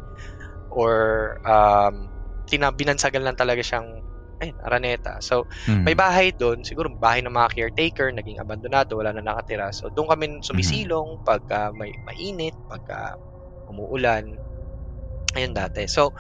or 0.74 1.38
um, 1.46 2.10
tinabinansagal 2.50 3.22
lang 3.22 3.38
talaga 3.38 3.62
siyang 3.62 4.02
ayun, 4.42 4.58
Araneta. 4.66 5.22
So, 5.22 5.46
mm. 5.70 5.86
may 5.86 5.94
bahay 5.94 6.34
doon, 6.34 6.66
siguro 6.66 6.90
bahay 6.90 7.22
ng 7.22 7.32
mga 7.32 7.50
caretaker, 7.54 8.10
naging 8.10 8.42
abandonado, 8.42 8.98
wala 8.98 9.14
na 9.14 9.22
nakatira. 9.22 9.70
So, 9.70 9.94
doon 9.94 10.10
kami 10.10 10.26
sumisilong 10.42 11.22
mm. 11.22 11.24
pag 11.24 11.44
uh, 11.54 11.70
may 11.72 11.94
mainit, 12.02 12.58
pag 12.66 12.84
uh, 12.90 13.14
umuulan. 13.70 14.36
Ayun 15.38 15.54
dati. 15.54 15.86
So, 15.86 16.18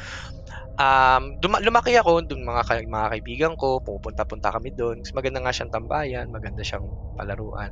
um, 0.80 1.24
dum- 1.42 1.62
lumaki 1.64 1.96
ako 2.00 2.24
doon 2.28 2.42
mga 2.46 2.64
ka- 2.68 2.88
mga 2.88 3.08
kaibigan 3.18 3.54
ko, 3.60 3.80
pupunta-punta 3.84 4.52
kami 4.54 4.72
doon. 4.76 5.02
Kasi 5.04 5.14
maganda 5.18 5.40
nga 5.44 5.54
siyang 5.56 5.74
tambayan, 5.74 6.28
maganda 6.32 6.62
siyang 6.66 6.88
palaruan. 7.18 7.72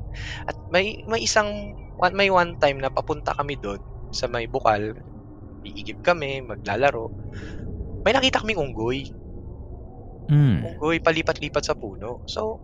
At 0.49 0.55
may 0.71 0.99
may 1.07 1.23
isang 1.23 1.75
one, 1.99 2.15
may 2.15 2.29
one 2.33 2.55
time 2.59 2.79
na 2.83 2.91
papunta 2.93 3.31
kami 3.35 3.55
doon 3.59 3.81
sa 4.11 4.25
may 4.31 4.47
bukal, 4.49 4.95
iigib 5.65 5.99
kami, 6.03 6.41
maglalaro. 6.45 7.11
May 8.05 8.13
nakita 8.15 8.43
kaming 8.43 8.59
unggoy. 8.61 9.07
Mm. 10.29 10.63
Unggoy 10.65 10.99
palipat-lipat 10.99 11.63
sa 11.63 11.75
puno. 11.77 12.19
So, 12.27 12.59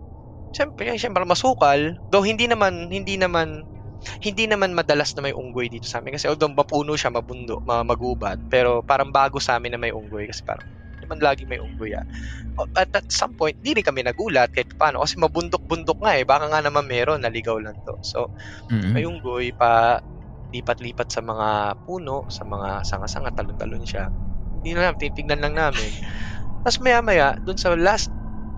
syempre, 0.55 0.95
syempre 0.99 1.23
masukal, 1.27 1.97
though 2.11 2.25
hindi 2.25 2.47
naman 2.49 2.89
hindi 2.91 3.15
naman 3.19 3.67
hindi 4.23 4.45
naman 4.49 4.73
madalas 4.75 5.13
na 5.17 5.25
may 5.25 5.33
unggoy 5.35 5.67
dito 5.71 5.85
sa 5.89 5.99
amin 6.03 6.15
kasi 6.17 6.27
although 6.29 6.51
mapuno 6.51 6.93
siya, 6.97 7.09
mabundo, 7.13 7.59
magubat, 7.65 8.41
pero 8.49 8.81
parang 8.85 9.09
bago 9.13 9.37
sa 9.41 9.57
amin 9.59 9.75
na 9.77 9.81
may 9.81 9.91
unggoy 9.93 10.27
kasi 10.29 10.41
parang 10.45 10.65
naman 11.03 11.19
lagi 11.21 11.43
may 11.45 11.59
unggoy 11.61 11.93
ah? 11.97 12.05
At 12.75 12.91
at 12.95 13.07
some 13.11 13.35
point, 13.35 13.55
di 13.59 13.75
rin 13.75 13.83
kami 13.83 14.03
nagulat 14.05 14.51
kahit 14.55 14.71
paano 14.79 15.03
kasi 15.03 15.19
mabundok-bundok 15.19 15.99
nga 16.03 16.15
eh. 16.19 16.23
Baka 16.27 16.47
nga 16.51 16.61
naman 16.63 16.87
meron, 16.87 17.19
naligaw 17.23 17.59
lang 17.59 17.75
to. 17.83 17.95
So, 18.03 18.31
Mm-mm. 18.71 18.95
may 18.95 19.05
unggoy 19.07 19.51
pa 19.55 19.99
lipat-lipat 20.53 21.09
sa 21.11 21.21
mga 21.25 21.79
puno, 21.83 22.27
sa 22.31 22.43
mga 22.47 22.83
sanga-sanga, 22.87 23.31
talon-talon 23.35 23.83
siya. 23.87 24.07
Hindi 24.63 24.75
na 24.77 24.89
namin, 24.91 24.99
titignan 25.01 25.41
lang 25.43 25.55
namin. 25.57 25.95
Tapos 26.63 26.79
maya-maya, 26.83 27.37
dun 27.41 27.57
sa 27.59 27.73
last 27.77 28.11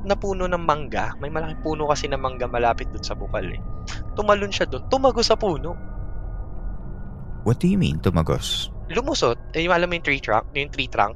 na 0.07 0.15
puno 0.15 0.47
ng 0.47 0.63
mangga, 0.63 1.13
may 1.19 1.27
malaking 1.27 1.59
puno 1.61 1.91
kasi 1.91 2.07
ng 2.07 2.17
mangga 2.17 2.47
malapit 2.47 2.87
dun 2.89 3.03
sa 3.03 3.13
bukal 3.13 3.43
eh. 3.43 3.59
Tumalon 4.15 4.49
siya 4.49 4.65
dun, 4.65 4.87
tumago 4.87 5.19
sa 5.19 5.35
puno. 5.35 5.75
What 7.43 7.59
do 7.59 7.67
you 7.67 7.77
mean, 7.79 7.99
tumagos? 7.99 8.71
Lumusot, 8.87 9.35
eh, 9.51 9.67
yung 9.67 9.75
alam 9.75 9.87
mo 9.87 9.99
yung 9.99 10.05
tree 10.07 10.23
trunk, 10.23 10.47
yung 10.55 10.71
tree 10.71 10.87
trunk, 10.87 11.15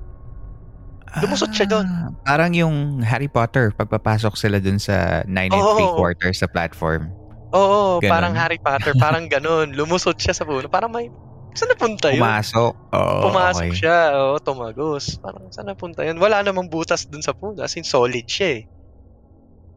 Lumusot 1.19 1.51
siya 1.51 1.67
dun. 1.67 1.83
Ah, 1.91 2.07
Parang 2.23 2.55
yung 2.55 3.03
Harry 3.03 3.27
Potter, 3.27 3.75
pagpapasok 3.75 4.39
sila 4.39 4.63
dun 4.63 4.79
sa 4.79 5.27
9 5.27 5.51
and 5.51 5.59
Oo. 5.59 5.91
3 5.91 5.99
quarters 5.99 6.39
sa 6.39 6.47
platform. 6.47 7.11
Oo, 7.51 7.99
Ganon. 7.99 8.07
parang 8.15 8.33
Harry 8.39 8.55
Potter, 8.63 8.95
parang 8.95 9.27
ganun. 9.33 9.75
Lumusot 9.75 10.15
siya 10.15 10.31
sa 10.31 10.47
puno. 10.47 10.71
Parang 10.71 10.87
may, 10.87 11.11
saan 11.51 11.67
napunta 11.67 12.15
yun? 12.15 12.23
Pumasok. 12.23 12.73
Oo, 12.95 13.15
Pumasok 13.27 13.67
okay. 13.67 13.75
siya, 13.75 13.97
oo, 14.15 14.39
tumagos. 14.39 15.19
Parang 15.19 15.51
saan 15.51 15.67
napunta 15.67 16.07
yun? 16.07 16.15
Wala 16.15 16.47
namang 16.47 16.71
butas 16.71 17.03
dun 17.11 17.19
sa 17.19 17.35
puno. 17.35 17.59
As 17.59 17.75
in, 17.75 17.83
solid 17.83 18.23
siya 18.23 18.63
eh. 18.63 18.71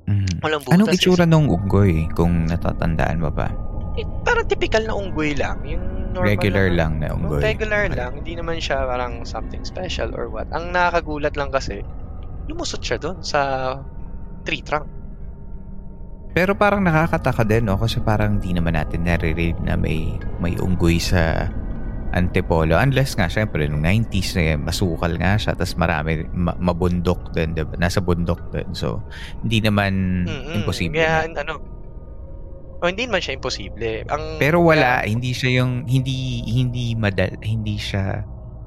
Mhm. 0.05 0.45
Walang 0.45 0.61
butas. 0.61 0.75
Anong 0.77 0.91
eh. 0.93 0.97
itsura 0.97 1.25
nung 1.25 1.49
unggoy, 1.49 2.09
kung 2.13 2.45
natatandaan 2.45 3.19
mo 3.21 3.33
ba? 3.33 3.49
Eh, 3.97 4.05
parang 4.27 4.45
typical 4.45 4.85
na 4.85 4.93
unggoy 4.93 5.33
lang. 5.33 5.63
Yung 5.65 6.13
normal 6.13 6.31
Regular 6.37 6.67
na, 6.69 6.77
lang 6.77 6.93
na 7.01 7.07
Oh, 7.11 7.17
unggoy. 7.19 7.41
Regular 7.41 7.89
Okay. 7.89 7.97
lang. 7.99 8.13
Hindi 8.21 8.33
naman 8.37 8.57
siya 8.61 8.85
parang 8.85 9.25
something 9.25 9.65
special 9.65 10.13
or 10.15 10.29
what. 10.29 10.47
Ang 10.53 10.71
nakakagulat 10.75 11.35
lang 11.35 11.49
kasi, 11.51 11.81
lumusot 12.47 12.85
siya 12.85 13.01
doon 13.01 13.19
sa 13.25 13.41
tree 14.45 14.61
trunk. 14.61 14.85
Pero 16.35 16.59
parang 16.59 16.83
nakakataka 16.83 17.47
din, 17.47 17.71
no? 17.71 17.79
Kasi 17.79 18.03
parang 18.03 18.43
di 18.43 18.51
naman 18.51 18.75
natin 18.75 19.07
naririnig 19.07 19.55
na 19.63 19.79
may, 19.79 20.19
may 20.43 20.59
unggoy 20.59 20.99
sa 20.99 21.47
Antipolo. 22.15 22.79
Unless 22.79 23.19
nga, 23.19 23.27
syempre, 23.27 23.67
nung 23.67 23.83
90s 23.83 24.39
na 24.39 24.43
yan, 24.49 24.61
masukal 24.63 25.19
nga 25.19 25.35
siya, 25.35 25.53
tapos 25.53 25.75
marami, 25.75 26.23
ma- 26.31 26.55
mabundok 26.55 27.35
din, 27.35 27.53
diba? 27.53 27.75
Nasa 27.75 27.99
bundok 27.99 28.39
din. 28.49 28.71
So, 28.71 29.03
hindi 29.43 29.59
naman 29.59 30.23
Mm-mm. 30.25 30.55
imposible. 30.57 30.97
Kaya, 30.97 31.27
na. 31.27 31.43
ano, 31.43 31.59
oh, 32.79 32.87
hindi 32.87 33.05
naman 33.05 33.19
siya 33.19 33.35
imposible. 33.35 34.07
Ang, 34.07 34.39
Pero 34.39 34.63
wala, 34.63 35.03
kaya- 35.03 35.11
hindi 35.11 35.35
siya 35.35 35.61
yung, 35.61 35.85
hindi, 35.85 36.15
hindi 36.47 36.95
madal, 36.95 37.35
hindi 37.43 37.75
siya, 37.75 38.23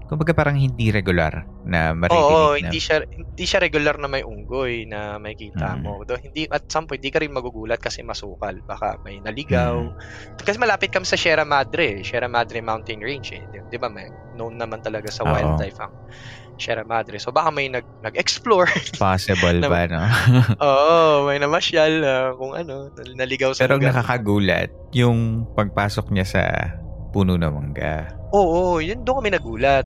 kumbaga 0.07 0.31
parang 0.31 0.55
hindi 0.55 0.87
regular 0.87 1.43
na 1.61 1.91
maririnig 1.91 2.15
Oo, 2.25 2.43
na. 2.49 2.59
hindi 2.59 2.79
siya 2.79 3.03
hindi 3.03 3.43
siya 3.43 3.59
regular 3.59 3.95
na 3.95 4.07
may 4.07 4.23
unggoy 4.23 4.83
na 4.83 5.15
makikita 5.15 5.75
Mm. 5.75 5.81
mo. 5.81 6.01
Though 6.01 6.17
hindi 6.17 6.47
at 6.47 6.65
some 6.67 6.83
point 6.83 6.99
di 6.99 7.07
ka 7.07 7.19
rin 7.19 7.29
magugulat 7.29 7.77
kasi 7.77 8.01
masukal. 8.01 8.57
Baka 8.63 8.97
may 9.01 9.19
naligaw. 9.19 9.83
Mm. 9.83 10.39
Kasi 10.39 10.57
malapit 10.57 10.89
kami 10.89 11.03
sa 11.03 11.13
Sierra 11.13 11.43
Madre, 11.43 11.99
eh. 11.99 12.03
Sierra 12.03 12.25
Madre 12.25 12.59
Mountain 12.59 12.99
Range 12.99 13.29
eh. 13.31 13.43
Di, 13.67 13.75
ba 13.75 13.87
may 13.87 14.07
known 14.33 14.55
naman 14.55 14.79
talaga 14.79 15.07
sa 15.07 15.21
wildlife 15.23 15.75
ang 15.77 15.91
Sierra 16.55 16.81
Madre. 16.81 17.19
So 17.19 17.29
baka 17.29 17.51
may 17.51 17.67
nag 17.67 17.85
nag-explore. 18.01 18.71
Possible 18.97 19.59
Na- 19.59 19.69
ba, 19.69 19.79
no? 19.85 20.01
Oo, 20.65 20.95
may 21.25 21.37
namasyal 21.37 21.93
ah, 22.01 22.31
kung 22.33 22.55
ano, 22.55 22.89
naligaw 23.13 23.51
sa 23.51 23.67
Pero 23.67 23.77
lugar. 23.77 23.93
nakakagulat, 23.93 24.71
yung 24.91 25.45
pagpasok 25.53 26.09
niya 26.09 26.25
sa 26.25 26.43
puno 27.11 27.35
ng 27.35 27.51
mangga. 27.51 28.09
Oo, 28.31 28.79
yun 28.79 29.01
doon 29.01 29.21
kami 29.21 29.31
nagulat. 29.31 29.85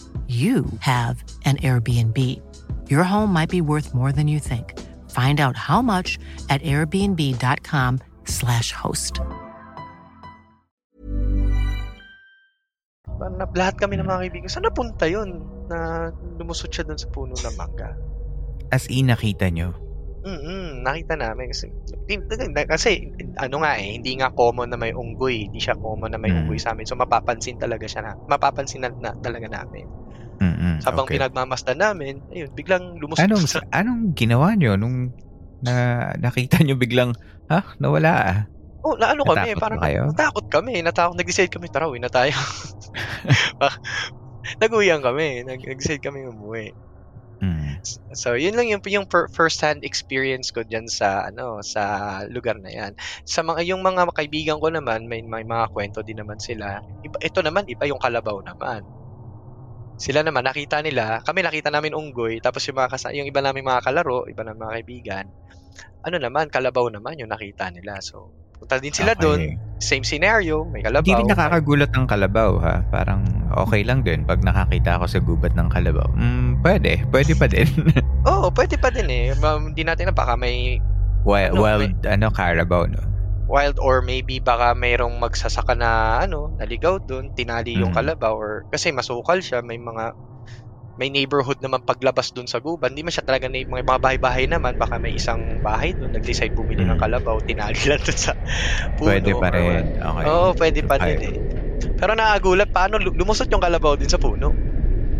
you 0.31 0.63
have 0.79 1.19
an 1.43 1.59
Airbnb. 1.59 2.15
Your 2.87 3.03
home 3.03 3.35
might 3.35 3.51
be 3.51 3.59
worth 3.59 3.91
more 3.93 4.15
than 4.15 4.31
you 4.31 4.39
think. 4.39 4.79
Find 5.11 5.43
out 5.43 5.59
how 5.59 5.83
much 5.83 6.15
at 6.47 6.63
airbnb.com/slash 6.63 8.71
host. 8.71 9.19
Parang 13.19 13.35
lahat 13.53 13.75
kami 13.75 13.99
ng 13.99 14.07
mga 14.07 14.19
kaibigan, 14.23 14.47
saan 14.47 14.71
napunta 14.71 15.03
yun 15.03 15.43
na 15.67 16.07
lumusot 16.39 16.71
siya 16.71 16.87
doon 16.87 16.97
sa 16.97 17.11
puno 17.11 17.35
ng 17.35 17.55
mangga? 17.59 17.91
As 18.71 18.87
in, 18.87 19.11
nakita 19.11 19.51
nyo. 19.51 19.75
Mm 20.21 20.85
nakita 20.85 21.17
namin 21.17 21.49
kasi 21.49 21.73
kasi 22.69 23.09
ano 23.41 23.55
nga 23.65 23.73
eh 23.81 23.97
hindi 23.97 24.13
nga 24.21 24.29
common 24.29 24.69
na 24.69 24.77
may 24.77 24.93
unggoy 24.93 25.49
hindi 25.49 25.57
siya 25.57 25.73
common 25.81 26.13
na 26.13 26.21
may 26.21 26.29
Mm. 26.29 26.45
unggoy 26.45 26.61
sa 26.61 26.77
amin 26.77 26.85
so 26.85 26.93
mapapansin 26.93 27.57
talaga 27.57 27.89
siya 27.89 28.05
na 28.05 28.11
mapapansin 28.29 28.85
na, 28.85 28.89
na 29.01 29.17
talaga 29.17 29.49
namin 29.49 29.89
Mm-mm, 30.41 30.77
habang 30.85 31.05
okay. 31.05 31.17
pinagmamasdan 31.17 31.77
namin 31.81 32.21
ayun 32.33 32.49
biglang 32.53 32.97
lumusot 33.01 33.25
Anong, 33.27 33.45
sa 33.49 33.61
anong 33.73 34.13
ginawa 34.15 34.53
nyo 34.57 34.77
nung 34.79 35.13
na, 35.61 36.09
nakita 36.17 36.57
nyo 36.65 36.73
biglang, 36.79 37.13
ha? 37.51 37.61
Nawala 37.77 38.11
ah. 38.17 38.39
oh 38.85 38.95
na 38.97 39.13
ano 39.13 39.23
kami 39.25 39.53
Natakot 39.53 39.61
parang 39.61 39.81
kayo? 39.81 40.03
natakot 40.09 40.45
kami 40.49 40.81
natakot 40.81 41.13
nag-decide 41.17 41.51
kami 41.53 41.67
tara 41.69 41.85
uwi 41.89 42.01
na 42.01 42.09
tayo 42.09 42.33
naguyang 44.61 45.03
kami 45.05 45.43
nag- 45.47 45.65
nag-decide 45.67 46.01
kami 46.03 46.25
umuwi 46.27 46.73
Mm. 47.41 47.81
So, 48.13 48.37
yun 48.37 48.53
lang 48.53 48.69
yung, 48.69 48.83
yung 48.85 49.07
first-hand 49.09 49.81
experience 49.81 50.53
ko 50.53 50.61
dyan 50.61 50.85
sa, 50.85 51.25
ano, 51.25 51.57
sa 51.65 51.81
lugar 52.29 52.61
na 52.61 52.69
yan. 52.69 52.93
Sa 53.25 53.41
mga, 53.41 53.65
yung 53.65 53.81
mga 53.81 54.13
kaibigan 54.13 54.61
ko 54.61 54.69
naman, 54.69 55.09
may, 55.09 55.25
may 55.25 55.41
mga 55.41 55.73
kwento 55.73 56.05
din 56.05 56.21
naman 56.21 56.37
sila. 56.37 56.77
Iba, 57.01 57.17
ito 57.17 57.39
naman, 57.41 57.65
iba 57.65 57.89
yung 57.89 57.97
kalabaw 58.01 58.37
naman. 58.45 58.85
Sila 59.99 60.25
naman, 60.25 60.43
nakita 60.47 60.81
nila, 60.81 61.21
kami 61.27 61.45
nakita 61.45 61.69
namin 61.69 61.93
unggoy, 61.93 62.41
tapos 62.41 62.65
yung, 62.67 62.77
mga 62.81 62.89
kasa- 62.93 63.13
yung 63.15 63.29
iba 63.29 63.41
namin 63.43 63.63
mga 63.69 63.85
kalaro, 63.85 64.25
iba 64.31 64.41
na 64.43 64.57
mga 64.57 64.73
kaibigan, 64.81 65.25
ano 66.07 66.17
naman, 66.17 66.47
kalabaw 66.49 66.87
naman 66.89 67.19
yung 67.21 67.31
nakita 67.33 67.69
nila. 67.73 67.99
So, 68.01 68.33
punta 68.61 68.77
din 68.77 68.93
sila 68.93 69.17
Okay. 69.17 69.25
doon, 69.25 69.39
same 69.81 70.05
scenario, 70.05 70.61
may 70.69 70.85
kalabaw. 70.85 71.01
Hindi 71.01 71.17
rin 71.17 71.29
nakakagulat 71.33 71.89
ng 71.89 72.05
kalabaw 72.05 72.51
ha. 72.61 72.75
Parang 72.93 73.25
okay 73.57 73.81
lang 73.81 74.05
din 74.05 74.21
pag 74.21 74.45
nakakita 74.45 75.01
ako 75.01 75.05
sa 75.09 75.17
gubat 75.17 75.57
ng 75.57 75.67
kalabaw. 75.73 76.05
Mm, 76.13 76.61
pwede. 76.61 77.01
Pwede 77.09 77.33
pa 77.33 77.49
din. 77.49 77.65
Oo, 78.29 78.47
oh, 78.47 78.47
pwede 78.53 78.77
pa 78.77 78.93
din 78.93 79.09
eh. 79.09 79.33
Hindi 79.33 79.81
natin 79.81 80.13
na 80.13 80.15
baka 80.15 80.37
may 80.37 80.77
wild, 81.25 81.57
Ano, 81.57 81.65
wild 81.65 81.97
ano, 82.05 82.29
carabao, 82.29 82.85
no? 82.85 83.01
wild 83.51 83.75
or 83.83 83.99
maybe 83.99 84.39
baka 84.39 84.71
mayroong 84.71 85.19
magsasaka 85.19 85.75
na 85.75 86.23
ano, 86.23 86.55
naligaw 86.55 87.01
doon, 87.03 87.35
tinali 87.35 87.83
yung 87.83 87.91
Mm. 87.91 87.97
kalabaw 87.99 88.31
or 88.31 88.63
kasi 88.71 88.93
masukal 88.95 89.43
siya, 89.43 89.59
may 89.59 89.75
mga 89.75 90.15
may 90.99 91.07
neighborhood 91.07 91.59
naman 91.59 91.83
paglabas 91.83 92.31
doon 92.31 92.47
sa 92.47 92.59
guban. 92.59 92.91
Hindi 92.91 93.07
man 93.07 93.13
siya 93.13 93.23
talaga 93.23 93.47
na 93.47 93.59
mga 93.59 93.83
mga 93.83 93.99
bahay-bahay 94.01 94.45
naman, 94.47 94.75
baka 94.75 94.99
may 94.99 95.15
isang 95.15 95.59
bahay 95.59 95.95
doon 95.95 96.11
nag-decide 96.11 96.51
bumili 96.51 96.83
ng 96.83 96.97
Mm. 96.97 97.03
kalabaw, 97.03 97.39
tinali 97.39 97.79
lang 97.89 98.01
doon 98.01 98.19
sa 98.19 98.33
puno. 98.95 99.07
Pwede 99.07 99.31
pa 99.31 99.47
rin. 99.51 99.83
Okay. 99.95 100.25
Oo, 100.27 100.47
pwede 100.57 100.79
pa 100.83 100.95
din 100.99 101.19
eh. 101.21 101.35
Pero 101.95 102.11
nakakagulat, 102.13 102.69
paano 102.69 102.97
lu- 102.97 103.15
lumusot 103.15 103.47
yung 103.49 103.61
kalabaw 103.61 103.95
din 103.95 104.09
sa 104.09 104.17
puno? 104.17 104.51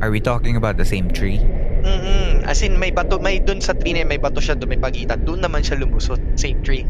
Are 0.01 0.10
we 0.10 0.17
talking 0.17 0.57
about 0.57 0.75
the 0.75 0.86
same 0.86 1.10
tree? 1.10 1.39
mm 1.81 2.45
As 2.45 2.62
in, 2.62 2.77
may 2.77 2.89
bato, 2.89 3.21
may 3.21 3.38
doon 3.38 3.62
sa 3.62 3.73
tree 3.73 3.93
na 3.93 4.01
yun, 4.01 4.10
may 4.10 4.17
bato 4.17 4.41
siya 4.41 4.57
doon, 4.57 4.73
may 4.73 4.81
pagitan. 4.81 5.21
Doon 5.21 5.45
naman 5.45 5.62
siya 5.62 5.77
lumusot. 5.77 6.17
Same 6.34 6.62
tree. 6.62 6.86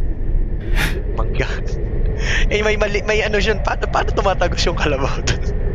Mangga. 1.20 1.48
eh, 2.52 2.60
may 2.63 2.76
mali, 2.76 3.04
may 3.04 3.20
ano 3.20 3.39
siya, 3.39 3.60
paano, 3.60 3.88
paano 3.88 4.10
tumatagos 4.12 4.63
yung 4.63 4.80
kalabaw 4.80 5.12
doon? 5.28 5.71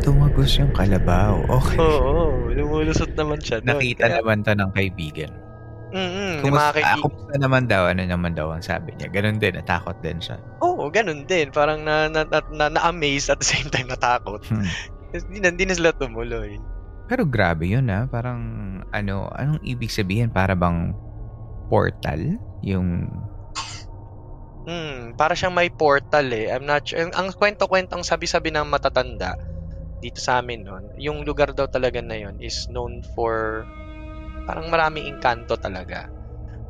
Tumagos 0.00 0.56
yung 0.56 0.72
kalabaw. 0.72 1.40
Okay. 1.46 1.78
Oo, 1.78 2.48
lumulusot 2.48 3.12
naman 3.14 3.38
siya. 3.38 3.60
doon. 3.60 3.76
Nakita 3.76 4.02
Kaya- 4.06 4.18
naman 4.20 4.42
to 4.42 4.52
ng 4.52 4.72
kaibigan. 4.72 5.32
Mm-mm, 5.90 6.46
Kumusta, 6.46 6.54
mga 6.54 6.72
kaibigan. 6.72 7.02
kumusta 7.02 7.34
naman 7.36 7.62
daw? 7.66 7.82
Ano 7.90 8.02
naman 8.06 8.32
daw 8.32 8.46
ang 8.54 8.62
sabi 8.62 8.94
niya? 8.94 9.10
Ganun 9.10 9.42
din, 9.42 9.58
natakot 9.58 9.98
din 9.98 10.22
siya. 10.22 10.38
Oo, 10.62 10.86
ganun 10.86 11.26
din. 11.26 11.50
Parang 11.50 11.82
na, 11.82 12.06
na, 12.06 12.22
na, 12.22 12.38
na, 12.46 12.66
na-amaze 12.70 13.26
at 13.26 13.42
the 13.42 13.48
same 13.48 13.66
time 13.68 13.90
natakot. 13.90 14.38
Hmm. 14.46 14.62
Hindi 15.10 15.38
na, 15.42 15.50
hindi 15.50 15.66
na 15.66 15.74
sila 15.74 15.90
tumuloy. 15.90 16.62
Pero 17.10 17.26
grabe 17.26 17.66
yun 17.66 17.90
ah. 17.90 18.06
Parang 18.06 18.38
ano, 18.94 19.26
anong 19.34 19.66
ibig 19.66 19.90
sabihin? 19.90 20.30
Para 20.30 20.54
bang 20.54 20.94
portal? 21.66 22.38
Yung... 22.62 23.10
Hmm, 24.60 25.18
para 25.18 25.34
siyang 25.34 25.56
may 25.56 25.74
portal 25.74 26.30
eh. 26.30 26.54
I'm 26.54 26.62
not 26.62 26.86
sure. 26.86 27.02
Ang, 27.02 27.10
ang 27.10 27.28
kwento-kwento, 27.34 27.98
ang 27.98 28.06
sabi-sabi 28.06 28.54
ng 28.54 28.70
matatanda 28.70 29.34
dito 30.02 30.18
sa 30.24 30.40
amin 30.40 30.60
noon, 30.66 30.84
yung 31.06 31.18
lugar 31.28 31.52
daw 31.58 31.68
talaga 31.70 32.00
na 32.02 32.16
yon 32.18 32.36
is 32.40 32.66
known 32.72 33.00
for 33.14 33.66
parang 34.48 34.68
maraming 34.74 35.06
engkanto 35.10 35.54
talaga. 35.60 36.10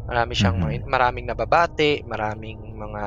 Marami 0.08 0.32
siyang 0.38 0.58
Mhm. 0.58 0.62
mga- 0.62 0.86
maraming 0.88 1.26
nababate, 1.28 2.02
maraming 2.06 2.60
mga 2.76 3.04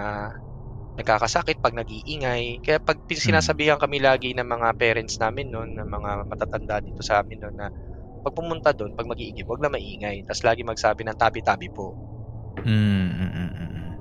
nagkakasakit 1.00 1.58
pag 1.64 1.74
nag-iingay. 1.80 2.44
Kaya 2.66 2.78
pag 2.88 2.98
pin- 3.08 3.22
sinasabihan 3.28 3.78
kami 3.84 3.98
lagi 4.08 4.30
ng 4.38 4.46
mga 4.56 4.70
parents 4.82 5.16
namin 5.24 5.48
noon, 5.54 5.70
ng 5.78 5.90
mga 5.98 6.12
matatanda 6.30 6.78
dito 6.86 7.02
sa 7.06 7.22
amin 7.22 7.40
noon 7.42 7.56
na 7.62 7.68
pag 8.26 8.36
pumunta 8.38 8.72
doon, 8.78 8.94
pag 8.98 9.10
mag-iigib, 9.12 9.48
wag 9.50 9.62
na 9.64 9.72
maingay. 9.74 10.18
Tapos 10.28 10.44
lagi 10.48 10.62
magsabi 10.68 11.02
ng 11.08 11.18
tabi-tabi 11.24 11.70
po. 11.74 11.88
Mm, 12.66 12.72
mm, 12.72 13.30
mm, 13.34 13.50
mm, 13.58 13.70
mm. 13.78 13.94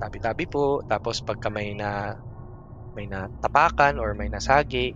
tabi-tabi 0.00 0.44
po. 0.54 0.82
Tapos 0.90 1.16
pagka 1.28 1.48
may 1.56 1.68
na 1.80 1.90
may 2.96 3.06
natapakan 3.10 3.94
or 4.02 4.10
may 4.18 4.28
nasagi, 4.30 4.86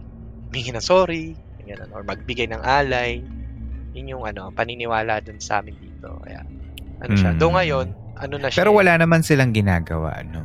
humingi 0.49 0.73
ng 0.73 0.81
sorry, 0.81 1.37
ganyan, 1.59 1.89
or 1.93 2.01
magbigay 2.01 2.49
ng 2.49 2.59
alay. 2.59 3.21
Yun 3.93 4.11
yung 4.11 4.25
ano, 4.25 4.49
paniniwala 4.51 5.21
dun 5.21 5.39
sa 5.39 5.61
amin 5.61 5.77
dito. 5.77 6.09
Kaya, 6.21 6.41
ano 6.99 7.13
siya. 7.13 7.33
Mm. 7.33 7.39
Do 7.39 7.47
ngayon, 7.51 7.87
ano 8.17 8.35
na 8.37 8.49
siya. 8.49 8.59
Pero 8.59 8.73
wala 8.73 8.97
naman 8.97 9.21
silang 9.21 9.53
ginagawa, 9.53 10.19
ano? 10.19 10.43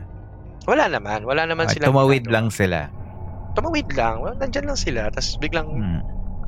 Wala 0.63 0.87
naman. 0.87 1.23
Wala 1.23 1.43
naman 1.43 1.67
Ah, 1.67 1.71
sila. 1.71 1.87
tumawid 1.87 2.27
lang 2.27 2.47
sila. 2.47 2.87
Tumawid 3.53 3.91
lang. 3.93 4.19
Well, 4.19 4.33
nandyan 4.33 4.65
lang 4.65 4.79
sila. 4.79 5.07
Tapos 5.09 5.35
biglang 5.37 5.67
Hmm. 5.67 6.01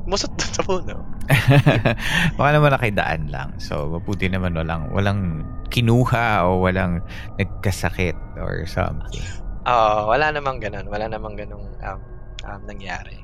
musot 0.06 0.32
sa 0.38 0.62
puno. 0.62 1.04
Baka 2.36 2.50
naman 2.50 2.72
nakidaan 2.72 3.28
lang. 3.28 3.50
So, 3.58 3.90
mabuti 3.90 4.26
naman 4.26 4.54
walang, 4.54 4.88
walang 4.90 5.42
kinuha 5.68 6.46
o 6.46 6.62
walang 6.62 7.02
nagkasakit 7.36 8.14
or 8.38 8.64
something. 8.64 9.22
Oo, 9.66 10.08
wala 10.08 10.30
namang 10.30 10.62
ganun. 10.62 10.86
Wala 10.86 11.10
namang 11.10 11.34
ganung 11.34 11.66
um, 11.82 12.00
um, 12.46 12.62
nangyari. 12.64 13.18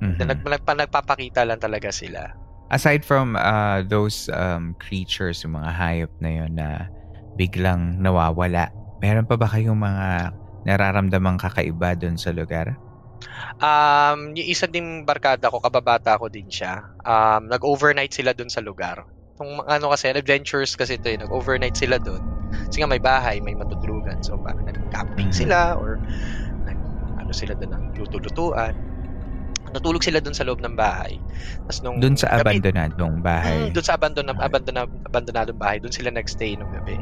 Mhm. 0.00 0.20
Nag, 0.20 0.40
nagpa- 0.44 0.78
nagpapakita 0.78 1.44
lang 1.44 1.60
talaga 1.60 1.88
sila. 1.92 2.24
Aside 2.70 3.02
from 3.02 3.34
uh, 3.34 3.82
those 3.82 4.30
um, 4.30 4.78
creatures, 4.78 5.42
yung 5.42 5.58
mga 5.58 5.70
hayop 5.74 6.12
na 6.22 6.30
yun 6.30 6.52
na 6.54 6.68
biglang 7.34 7.98
nawawala, 7.98 8.70
meron 9.02 9.26
pa 9.26 9.34
ba 9.34 9.50
kayong 9.50 9.76
mga 9.76 10.36
nararamdamang 10.64 11.40
kakaiba 11.40 11.98
doon 11.98 12.14
sa 12.14 12.30
lugar? 12.30 12.78
Um, 13.60 14.32
yung 14.32 14.48
isa 14.48 14.64
ding 14.70 15.04
barkada 15.04 15.52
ko, 15.52 15.60
kababata 15.60 16.16
ko 16.16 16.30
din 16.32 16.48
siya. 16.48 16.80
Um, 17.04 17.50
nag-overnight 17.50 18.12
sila 18.12 18.32
dun 18.32 18.48
sa 18.48 18.64
lugar. 18.64 19.04
Kung 19.36 19.60
ano 19.64 19.92
kasi, 19.92 20.12
adventures 20.12 20.76
kasi 20.76 20.96
ito 21.00 21.08
eh. 21.08 21.16
Nag-overnight 21.20 21.76
sila 21.76 21.96
dun. 22.00 22.20
Kasi 22.68 22.80
nga 22.82 22.90
may 22.90 23.00
bahay, 23.02 23.40
may 23.40 23.56
matutulugan. 23.56 24.20
So, 24.24 24.36
parang 24.40 24.64
nag-camping 24.68 25.32
Mhm. 25.32 25.36
sila 25.36 25.76
or 25.76 26.00
ano 27.30 27.38
sila 27.38 27.54
dun, 27.54 27.70
ng 27.70 27.84
luto-lutuan. 27.94 28.74
Natulog 29.70 30.02
sila 30.02 30.18
dun 30.18 30.34
sa 30.34 30.42
loob 30.42 30.58
ng 30.58 30.74
bahay. 30.74 31.14
Tapos 31.62 31.78
nung 31.80 32.02
Doon 32.02 32.18
sa 32.18 32.34
gabi- 32.34 32.58
abandonadong 32.58 33.22
bahay. 33.22 33.54
Mm, 33.56 33.70
doon 33.70 33.86
sa 33.86 33.94
abandon 33.94 34.26
abandon 34.28 34.76
abandonadong 35.06 35.54
bahay, 35.54 35.78
doon 35.78 35.94
sila 35.94 36.10
nagstay 36.10 36.58
nung 36.58 36.74
gabi. 36.74 36.98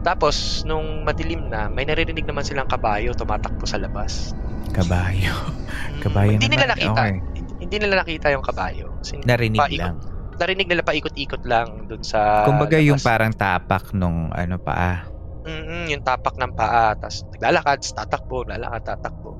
Tapos 0.00 0.64
nung 0.64 1.04
madilim 1.04 1.52
na, 1.52 1.68
may 1.68 1.84
naririnig 1.84 2.24
naman 2.24 2.40
silang 2.40 2.64
kabayo 2.64 3.12
tumatakbo 3.12 3.66
sa 3.66 3.76
labas. 3.76 4.32
Kabayo. 4.72 5.36
Mm, 5.36 6.00
Kabayo 6.00 6.28
hindi 6.32 6.48
nila 6.48 6.64
nakita. 6.66 6.96
okay. 6.96 7.20
Hindi, 7.56 7.76
nila 7.78 7.94
nakita 7.98 8.26
yung 8.30 8.40
kabayo. 8.42 8.86
Kasi 8.96 9.20
Narinig 9.20 9.56
paikot- 9.58 9.76
lang. 9.78 9.96
Narinig 10.36 10.66
nila 10.66 10.82
paikot-ikot 10.82 11.42
lang 11.44 11.88
doon 11.88 12.00
sa 12.00 12.44
Kumbaga 12.44 12.76
yung 12.78 12.96
labas. 12.96 13.04
parang 13.04 13.32
tapak 13.32 13.92
nung 13.92 14.28
ano 14.30 14.56
pa 14.56 15.08
Mm, 15.46 15.86
yung 15.94 16.02
tapak 16.02 16.34
ng 16.42 16.50
paa, 16.58 16.98
tapos 16.98 17.22
naglalakad, 17.30 17.78
tatakbo, 17.94 18.42
lalakad, 18.50 18.82
tatakbo. 18.82 19.38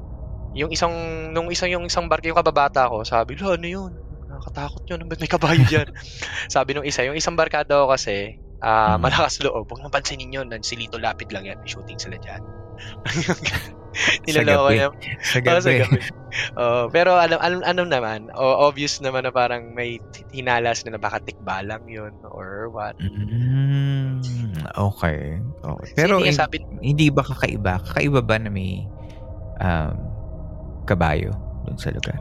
Yung 0.54 0.70
isang 0.74 0.92
nung 1.32 1.48
isang 1.54 1.70
yung 1.72 1.86
isang 1.86 2.10
barko 2.10 2.26
yung 2.30 2.38
kababata 2.40 2.90
ko, 2.90 3.06
sabi, 3.06 3.38
"Lo, 3.38 3.54
ano 3.56 3.66
'yun? 3.68 3.92
Nakakatakot 4.28 4.82
'yun, 4.90 5.06
ba't 5.08 5.20
may 5.22 5.30
kabayo 5.30 5.62
diyan?" 5.70 5.88
sabi 6.50 6.70
nung 6.76 6.86
isa, 6.88 7.06
yung 7.06 7.16
isang 7.18 7.34
barkada 7.38 7.84
ko 7.86 7.92
kasi, 7.94 8.38
Mhm. 8.86 9.00
malakas 9.02 9.40
loob. 9.44 9.66
Huwag 9.70 9.82
nang 9.84 9.94
pansinin 9.94 10.34
'yun, 10.34 10.48
silito 10.66 10.98
lapit 11.00 11.30
lang 11.34 11.46
'yan, 11.48 11.58
may 11.62 11.70
shooting 11.70 11.98
sila 12.00 12.16
diyan. 12.20 12.42
gabi. 14.44 14.74
niya. 14.76 14.88
Sa 15.22 15.38
Oo, 15.40 15.60
sa 15.60 15.70
gabi. 15.72 15.80
gabi. 15.82 15.98
Oo, 16.60 16.80
pero 16.92 17.16
alam 17.16 17.38
alam 17.40 17.60
ano 17.64 17.82
naman, 17.88 18.28
o- 18.36 18.58
obvious 18.68 19.00
naman 19.00 19.24
na 19.24 19.32
parang 19.32 19.72
may 19.72 19.96
hinalas 20.30 20.84
na 20.84 21.00
baka 21.00 21.20
tikba 21.24 21.64
lang 21.64 21.82
'yun 21.88 22.12
or 22.28 22.68
what. 22.68 22.94
Mm, 23.00 24.20
okay. 24.76 25.40
okay. 25.64 25.92
Pero 25.96 26.20
hindi 26.20 26.36
sabi, 26.36 26.60
hindi 26.84 27.08
ba 27.08 27.24
kakaiba? 27.24 27.80
Kakaiba 27.80 28.20
ba 28.20 28.36
na 28.36 28.52
may 28.52 28.84
um, 29.60 29.94
kabayo 30.84 31.32
doon 31.64 31.78
sa 31.80 31.90
lugar? 31.90 32.20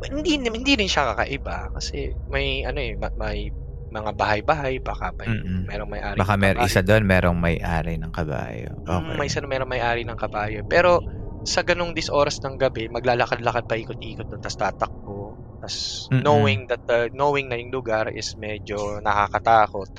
hindi 0.00 0.40
hindi 0.40 0.72
rin 0.80 0.88
siya 0.88 1.12
kakaiba 1.12 1.68
kasi 1.76 2.16
may 2.32 2.64
ano 2.64 2.80
eh 2.80 2.96
ma- 2.96 3.12
may 3.20 3.52
mga 3.90 4.10
bahay-bahay 4.12 4.78
baka 4.78 5.10
may 5.12 5.28
Mm-mm. 5.28 5.66
merong 5.66 5.90
may-ari 5.90 6.16
Baka 6.16 6.34
mer 6.34 6.54
kabayo. 6.56 6.66
isa 6.66 6.80
doon 6.80 7.04
merong 7.04 7.36
may-ari 7.36 7.94
ng 7.96 8.10
kabayo. 8.10 8.70
Mm, 8.76 8.86
Okay. 8.86 9.14
may 9.14 9.26
isa 9.26 9.38
na 9.38 9.48
merong 9.48 9.68
may-ari 9.68 10.02
ng 10.02 10.14
kabayo 10.14 10.62
pero 10.64 11.02
sa 11.42 11.60
ganong 11.60 11.90
dis 11.90 12.06
oras 12.06 12.38
ng 12.38 12.54
gabi 12.54 12.86
maglalakad-lakad 12.86 13.64
pa 13.64 13.74
ikot-ikot 13.74 14.26
doon 14.26 14.38
tapos 14.38 14.56
tatakbo 14.56 15.18
tapos 15.58 15.76
Mm-mm. 16.08 16.20
knowing 16.20 16.60
that 16.66 16.84
the, 16.84 17.10
knowing 17.10 17.46
na 17.46 17.56
yung 17.56 17.70
lugar 17.70 18.08
is 18.08 18.34
medyo 18.34 18.76
nakakatakot 18.98 19.90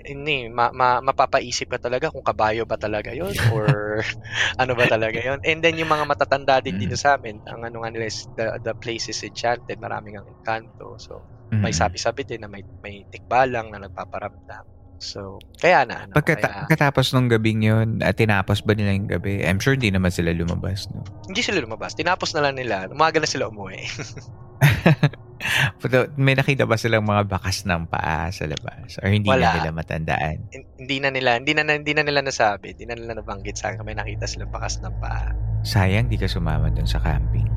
hindi 0.00 0.48
ma, 0.48 0.68
ma, 0.70 0.98
mapapaisip 0.98 1.68
ka 1.68 1.78
talaga 1.78 2.08
kung 2.08 2.24
kabayo 2.24 2.64
ba 2.64 2.76
talaga 2.76 3.12
yon 3.12 3.36
or 3.52 4.00
ano 4.56 4.72
ba 4.72 4.84
talaga 4.86 5.20
yon 5.20 5.44
and 5.44 5.60
then 5.60 5.76
yung 5.76 5.88
mga 5.88 6.08
matatanda 6.08 6.56
din 6.58 6.76
dito 6.76 6.92
Mm. 6.92 7.02
sa 7.02 7.16
amin 7.16 7.36
ang 7.44 7.60
ano 7.62 7.80
nga 7.80 7.90
nila 7.92 8.06
is 8.06 8.24
the, 8.32 8.48
the 8.60 8.72
place 8.74 9.08
is 9.08 9.20
enchanted 9.20 9.76
maraming 9.76 10.16
ang 10.16 10.24
encanto 10.26 10.96
so 10.96 11.20
may 11.52 11.68
Mm. 11.68 11.76
sabi-sabi 11.76 12.22
din 12.22 12.40
na 12.40 12.46
may 12.46 12.62
may 12.80 13.04
tikbalang 13.06 13.68
na 13.68 13.82
nagpaparamdam. 13.82 14.64
So, 14.96 15.40
kaya 15.56 15.82
na 15.82 16.04
ano. 16.04 16.12
Pagkata- 16.12 16.44
kaya, 16.44 16.60
pagkatapos 16.68 17.10
nung 17.10 17.26
gabing 17.26 17.64
yun, 17.64 17.98
at 18.00 18.14
tinapos 18.14 18.60
ba 18.60 18.76
nila 18.76 18.92
yung 18.92 19.08
gabi? 19.08 19.40
I'm 19.40 19.56
sure 19.56 19.72
di 19.72 19.88
naman 19.88 20.12
sila 20.12 20.28
lumabas, 20.30 20.86
no? 20.92 21.00
hindi 21.24 21.40
sila 21.40 21.58
lumabas. 21.58 21.96
Tinapos 21.96 22.36
na 22.36 22.44
lang 22.44 22.54
nila. 22.54 22.84
Umaga 22.86 23.16
na 23.16 23.24
sila 23.24 23.48
umuwi. 23.48 23.80
Pero 25.80 26.12
may 26.14 26.36
nakita 26.36 26.68
ba 26.68 26.76
silang 26.76 27.02
mga 27.02 27.24
bakas 27.26 27.64
ng 27.64 27.88
paa 27.88 28.28
sa 28.28 28.44
labas? 28.44 29.00
Or 29.00 29.08
hindi 29.08 29.24
Wala. 29.24 29.40
na 29.40 29.56
nila 29.56 29.70
matandaan? 29.72 30.36
hindi 30.76 30.96
na 31.00 31.08
nila, 31.08 31.40
hindi 31.40 31.56
na 31.56 31.64
hindi 31.64 31.92
na 31.96 32.04
nila 32.04 32.20
nasabi. 32.20 32.76
Hindi 32.76 32.84
na 32.84 32.94
nila 32.94 33.16
nabanggit 33.16 33.56
sa 33.56 33.72
akin. 33.72 33.80
May 33.80 33.96
nakita 33.96 34.28
silang 34.28 34.52
bakas 34.52 34.84
ng 34.84 34.92
paa. 35.00 35.32
Sayang 35.62 36.12
di 36.12 36.20
ka 36.20 36.28
sumama 36.28 36.68
dun 36.68 36.84
sa 36.84 37.00
camping. 37.00 37.48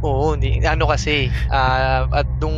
Oo, 0.00 0.32
hindi, 0.32 0.62
ano 0.62 0.86
kasi, 0.86 1.26
ah, 1.50 2.06
at 2.08 2.28
nung 2.38 2.54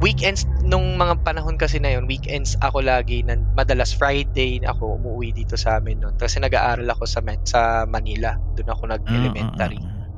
weekends, 0.00 0.48
nung 0.64 0.96
mga 0.96 1.20
panahon 1.22 1.60
kasi 1.60 1.76
na 1.76 1.92
yun, 1.92 2.08
weekends 2.08 2.56
ako 2.58 2.80
lagi, 2.80 3.20
nan, 3.20 3.44
madalas 3.52 3.92
Friday 3.92 4.60
ako 4.64 4.96
umuwi 4.96 5.30
dito 5.30 5.54
sa 5.54 5.76
amin 5.76 6.00
noon. 6.00 6.16
Kasi 6.16 6.40
nag-aaral 6.40 6.88
ako 6.88 7.04
sa, 7.04 7.20
sa 7.44 7.84
Manila. 7.84 8.34
Doon 8.56 8.70
ako 8.72 8.82
nag-elementary. 8.88 9.76
Mm, 9.76 9.86
mm, 9.86 9.96
mm. 9.96 10.08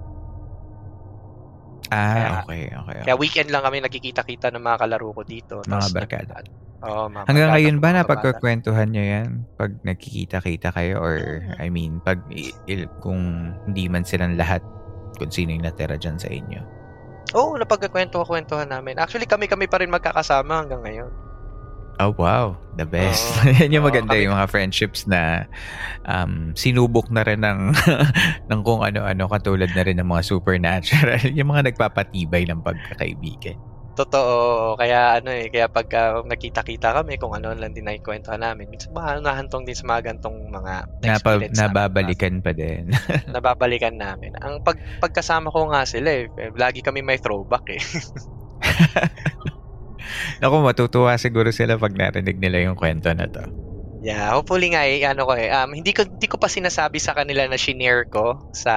Ah, 1.92 2.14
Kaya- 2.16 2.32
okay, 2.40 2.62
okay. 2.72 2.98
Kaya 3.04 3.14
okay. 3.14 3.20
weekend 3.20 3.48
lang 3.52 3.60
kami 3.60 3.84
nagkikita-kita 3.84 4.48
ng 4.48 4.64
mga 4.64 4.78
kalaro 4.80 5.12
ko 5.12 5.22
dito. 5.28 5.60
Mga 5.60 5.88
barkada. 5.92 6.40
Oo, 6.82 7.06
mga 7.06 7.24
Hanggang 7.28 7.50
ngayon 7.52 7.76
ba 7.78 7.88
mga 7.90 7.92
na 7.92 8.00
kabata. 8.00 8.10
pagkakwentuhan 8.16 8.88
nyo 8.88 9.04
yan? 9.04 9.28
Pag 9.54 9.70
nagkikita-kita 9.84 10.72
kayo? 10.72 10.98
Or, 10.98 11.14
I 11.60 11.68
mean, 11.68 12.00
pag 12.00 12.24
il- 12.66 12.88
kung 12.98 13.20
hindi 13.68 13.92
man 13.92 14.02
silang 14.02 14.40
lahat, 14.40 14.64
kung 15.20 15.28
sino 15.28 15.52
yung 15.52 15.62
natira 15.62 16.00
dyan 16.00 16.16
sa 16.16 16.26
inyo. 16.26 16.81
Oo, 17.32 17.56
napagkakwento-kwentuhan 17.56 18.68
namin. 18.68 19.00
Actually, 19.00 19.24
kami-kami 19.28 19.66
pa 19.68 19.80
rin 19.80 19.88
magkakasama 19.88 20.64
hanggang 20.64 20.84
ngayon. 20.84 21.12
Oh, 22.00 22.12
wow. 22.16 22.56
The 22.76 22.88
best. 22.88 23.28
Oo. 23.44 23.52
Yan 23.60 23.72
yung 23.72 23.84
maganda, 23.84 24.16
kami- 24.16 24.24
yung 24.24 24.34
mga 24.34 24.48
friendships 24.48 25.04
na 25.04 25.46
um, 26.08 26.56
sinubok 26.56 27.12
na 27.12 27.22
rin 27.22 27.44
ng, 27.44 27.76
ng 28.48 28.60
kung 28.64 28.80
ano-ano, 28.80 29.28
katulad 29.28 29.68
na 29.72 29.82
rin 29.84 30.00
ng 30.00 30.08
mga 30.08 30.22
supernatural. 30.24 31.20
yung 31.38 31.52
mga 31.52 31.72
nagpapatibay 31.72 32.48
ng 32.48 32.64
pagkakaibigan. 32.64 33.71
Totoo. 33.92 34.72
Kaya 34.80 35.20
ano 35.20 35.28
eh, 35.28 35.52
kaya 35.52 35.68
pagka 35.68 36.24
nakita-kita 36.24 36.96
kami 36.96 37.20
kung 37.20 37.36
ano 37.36 37.52
lang 37.52 37.76
din 37.76 37.84
nakikwento 37.84 38.32
namin, 38.32 38.72
minsan 38.72 38.88
ba 38.96 39.20
nahantong 39.20 39.68
din 39.68 39.76
sa 39.76 39.84
mga 39.84 40.00
gantong 40.12 40.48
mga 40.48 40.74
Napa, 41.04 41.36
experience 41.36 41.60
namin. 41.60 41.60
nababalikan 41.60 42.34
pa 42.40 42.50
din. 42.56 42.88
nababalikan 43.36 44.00
namin. 44.00 44.32
Ang 44.40 44.64
pag, 44.64 44.80
pagkasama 45.04 45.52
ko 45.52 45.68
nga 45.68 45.84
sila 45.84 46.24
eh, 46.24 46.32
lagi 46.56 46.80
kami 46.80 47.04
may 47.04 47.20
throwback 47.20 47.68
eh. 47.68 47.82
Naku, 50.40 50.56
matutuwa 50.64 51.12
siguro 51.20 51.52
sila 51.52 51.76
pag 51.76 51.92
narinig 51.92 52.40
nila 52.40 52.64
yung 52.64 52.76
kwento 52.76 53.12
na 53.12 53.28
to. 53.28 53.44
Yeah, 54.02 54.34
hopefully 54.34 54.74
nga 54.74 54.82
eh, 54.82 55.06
ano 55.06 55.22
ko 55.30 55.38
eh, 55.38 55.46
um, 55.54 55.70
hindi 55.78 55.94
ko 55.94 56.02
hindi 56.02 56.26
ko 56.26 56.34
pa 56.34 56.50
sinasabi 56.50 56.98
sa 56.98 57.14
kanila 57.14 57.46
na 57.46 57.54
shinare 57.54 58.10
ko 58.10 58.34
sa 58.50 58.74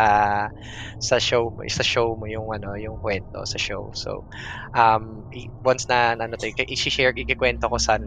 sa 1.01 1.17
show 1.17 1.49
mo, 1.49 1.65
sa 1.65 1.81
show 1.81 2.13
mo 2.13 2.29
yung 2.29 2.53
ano, 2.53 2.77
yung 2.77 3.01
kwento 3.01 3.41
sa 3.41 3.57
show. 3.57 3.89
So, 3.97 4.29
um 4.77 5.25
once 5.65 5.89
na 5.89 6.13
ano 6.13 6.37
to, 6.37 6.45
i-share, 6.69 7.09
ikikwento 7.17 7.65
ko 7.65 7.81
sa 7.81 7.97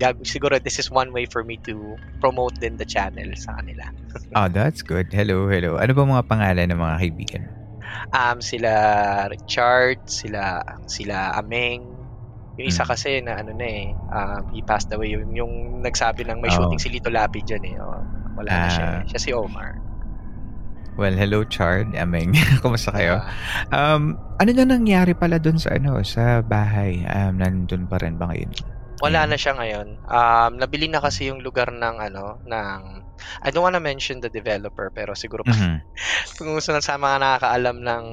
gag- 0.00 0.24
siguro 0.24 0.56
this 0.56 0.80
is 0.80 0.88
one 0.88 1.12
way 1.12 1.28
for 1.28 1.44
me 1.44 1.60
to 1.68 2.00
promote 2.16 2.56
din 2.56 2.80
the 2.80 2.88
channel 2.88 3.28
sa 3.36 3.60
kanila. 3.60 3.84
Oh, 4.32 4.48
that's 4.48 4.80
good. 4.80 5.12
Hello, 5.12 5.44
hello. 5.52 5.76
Ano 5.76 5.92
ba 5.92 6.08
mga 6.08 6.24
pangalan 6.32 6.66
ng 6.72 6.80
mga 6.80 6.96
kaibigan? 6.96 7.44
Um 8.14 8.40
sila 8.40 8.72
Richard, 9.28 10.00
sila 10.08 10.64
sila 10.88 11.36
Ameng, 11.36 11.93
yung 12.54 12.66
isa 12.66 12.82
Mm. 12.82 12.88
kasi 12.88 13.10
na 13.18 13.32
ano 13.36 13.50
na 13.50 13.66
eh, 13.66 13.84
um, 14.08 14.42
he 14.50 14.60
passed 14.60 14.90
away 14.90 15.10
yung, 15.10 15.30
yung 15.32 15.52
nagsabi 15.80 16.22
ng 16.22 16.38
may 16.38 16.50
Oh. 16.50 16.56
shooting 16.62 16.78
si 16.78 16.88
Lito 16.88 17.08
Lapid 17.08 17.44
dyan 17.44 17.64
eh. 17.64 17.74
Oh, 17.78 17.98
wala 18.34 18.50
na 18.50 18.68
siya. 18.68 18.84
Ah. 18.84 18.94
eh. 18.96 19.08
Siya 19.08 19.20
si 19.20 19.30
Omar. 19.30 19.78
Well, 20.94 21.18
hello 21.18 21.42
Chard, 21.42 21.90
Ameng. 21.94 22.38
Kumusta 22.62 22.94
kayo? 22.94 23.18
Ah, 23.18 23.98
Um, 23.98 24.14
ano 24.38 24.50
na 24.54 24.62
nangyari 24.64 25.10
pala 25.10 25.42
doon 25.42 25.58
sa 25.58 25.74
ano, 25.74 25.98
sa 26.00 26.38
bahay? 26.38 27.02
Um, 27.04 27.34
nandun 27.36 27.90
pa 27.90 27.98
rin 27.98 28.14
ba 28.14 28.30
ngayon? 28.30 28.54
Wala 29.04 29.28
Ayan. 29.28 29.30
na 29.30 29.36
siya 29.36 29.52
ngayon. 29.58 29.88
Um, 30.08 30.52
nabili 30.56 30.88
na 30.88 31.04
kasi 31.04 31.28
yung 31.28 31.44
lugar 31.44 31.68
ng 31.68 31.96
ano, 32.00 32.40
ng 32.48 32.80
I 33.44 33.48
don't 33.52 33.60
wanna 33.66 33.82
mention 33.84 34.24
the 34.24 34.32
developer 34.32 34.88
pero 34.96 35.12
siguro 35.12 35.44
Mhm. 35.44 35.84
kung 36.40 36.56
gusto 36.56 36.72
na 36.72 36.80
sa 36.80 36.96
mga 36.96 37.16
nakakaalam 37.20 37.76
ng 37.84 38.04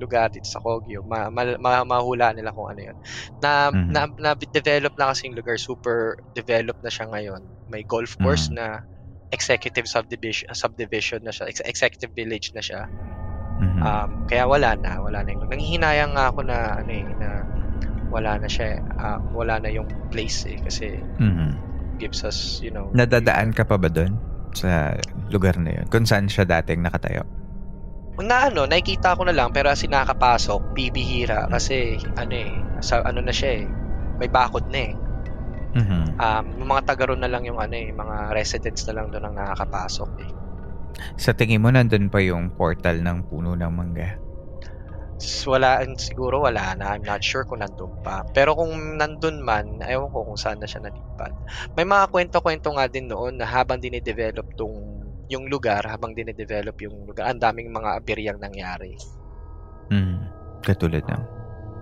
lugar 0.00 0.32
dito 0.32 0.48
sa 0.48 0.58
Kogyo, 0.64 1.04
ma, 1.04 1.28
ma, 1.28 1.44
ma- 1.60 1.84
mahula 1.86 2.32
nila 2.32 2.50
kung 2.56 2.72
ano 2.72 2.80
yun. 2.92 2.96
Na, 3.44 3.68
Mhm. 3.70 3.90
na, 3.92 4.00
na-develop 4.32 4.96
na 4.96 5.12
kasi 5.12 5.28
yung 5.28 5.36
lugar, 5.38 5.60
super 5.60 6.16
developed 6.32 6.80
na 6.82 6.90
siya 6.92 7.06
ngayon. 7.12 7.42
May 7.68 7.84
golf 7.84 8.16
course 8.18 8.48
Mhm. 8.50 8.56
na 8.56 8.66
executive 9.32 9.88
subdivision 9.88 10.48
subdivision 10.52 11.20
na 11.24 11.32
siya, 11.32 11.48
ex- 11.48 11.64
executive 11.64 12.12
village 12.16 12.52
na 12.56 12.60
siya. 12.64 12.88
Mhm. 13.60 13.80
Um, 13.80 14.10
kaya 14.28 14.44
wala 14.48 14.74
na, 14.80 14.98
wala 15.04 15.22
na 15.22 15.32
yung 15.36 15.44
Nanghihinayang 15.48 16.12
nga 16.16 16.32
ako 16.32 16.40
na 16.46 16.76
ano 16.80 16.90
eh, 16.92 17.12
na 17.16 17.46
wala 18.12 18.36
na 18.36 18.46
siya. 18.46 18.78
Ah, 19.00 19.18
wala 19.32 19.56
na 19.58 19.72
yung 19.72 19.88
place 20.12 20.44
eh 20.46 20.60
kasi 20.60 21.00
Mhm. 21.18 21.50
gives 21.96 22.22
us, 22.22 22.60
you 22.60 22.68
know, 22.68 22.92
Nadadaan 22.92 23.56
ka 23.56 23.64
pa 23.64 23.80
ba 23.80 23.88
doon 23.88 24.14
sa 24.52 24.92
lugar 25.32 25.56
na 25.56 25.72
yun? 25.80 25.86
Kung 25.88 26.04
saan 26.04 26.28
siya 26.28 26.44
dating 26.44 26.84
nakatayo? 26.84 27.24
na 28.22 28.52
ano, 28.52 28.68
nakikita 28.68 29.16
ko 29.16 29.24
na 29.24 29.32
lang 29.34 29.50
pero 29.50 29.72
as 29.72 29.82
nakakapasok, 29.82 30.76
bibihira 30.76 31.48
kasi 31.48 31.98
ano 32.14 32.34
eh, 32.36 32.52
sa 32.84 33.00
ano 33.02 33.24
na 33.24 33.32
siya 33.32 33.64
eh, 33.64 33.66
may 34.20 34.28
bakod 34.30 34.68
na 34.70 34.92
eh. 34.92 34.94
Mhm. 35.72 36.20
Um, 36.20 36.44
yung 36.60 36.68
mga 36.68 36.84
taga 36.84 37.08
na 37.16 37.26
lang 37.26 37.48
yung 37.48 37.56
ano 37.56 37.72
eh, 37.72 37.88
mga 37.90 38.36
residents 38.36 38.84
na 38.86 39.00
lang 39.00 39.08
doon 39.08 39.32
ang 39.32 39.34
nakakapasok 39.40 40.10
eh. 40.20 40.30
Sa 41.16 41.32
tingin 41.32 41.64
mo, 41.64 41.72
nandun 41.72 42.12
pa 42.12 42.20
yung 42.20 42.52
portal 42.52 43.00
ng 43.00 43.26
puno 43.26 43.56
ng 43.56 43.72
mangga? 43.72 44.21
Wala, 45.46 45.82
siguro 45.98 46.42
wala 46.42 46.74
na. 46.74 46.94
I'm 46.94 47.06
not 47.06 47.22
sure 47.22 47.46
kung 47.46 47.62
nandun 47.62 47.94
pa. 48.02 48.26
Pero 48.34 48.58
kung 48.58 48.98
nandun 48.98 49.42
man, 49.42 49.78
ewan 49.82 50.10
ko 50.10 50.26
kung 50.26 50.38
saan 50.38 50.58
na 50.58 50.66
siya 50.66 50.82
nalipat. 50.82 51.32
May 51.78 51.86
mga 51.86 52.10
kwento-kwento 52.10 52.74
nga 52.74 52.86
din 52.90 53.06
noon 53.06 53.38
na 53.38 53.46
habang 53.46 53.78
dinidevelop 53.78 54.46
tong 54.58 54.74
yung 55.30 55.48
lugar, 55.48 55.86
habang 55.86 56.12
dinidevelop 56.12 56.76
yung 56.84 57.08
lugar, 57.08 57.30
ang 57.30 57.40
daming 57.40 57.72
mga 57.72 57.90
abiryang 58.02 58.40
nangyari. 58.42 58.92
Mhm. 59.88 60.28
Katulad 60.62 61.02
ng... 61.06 61.24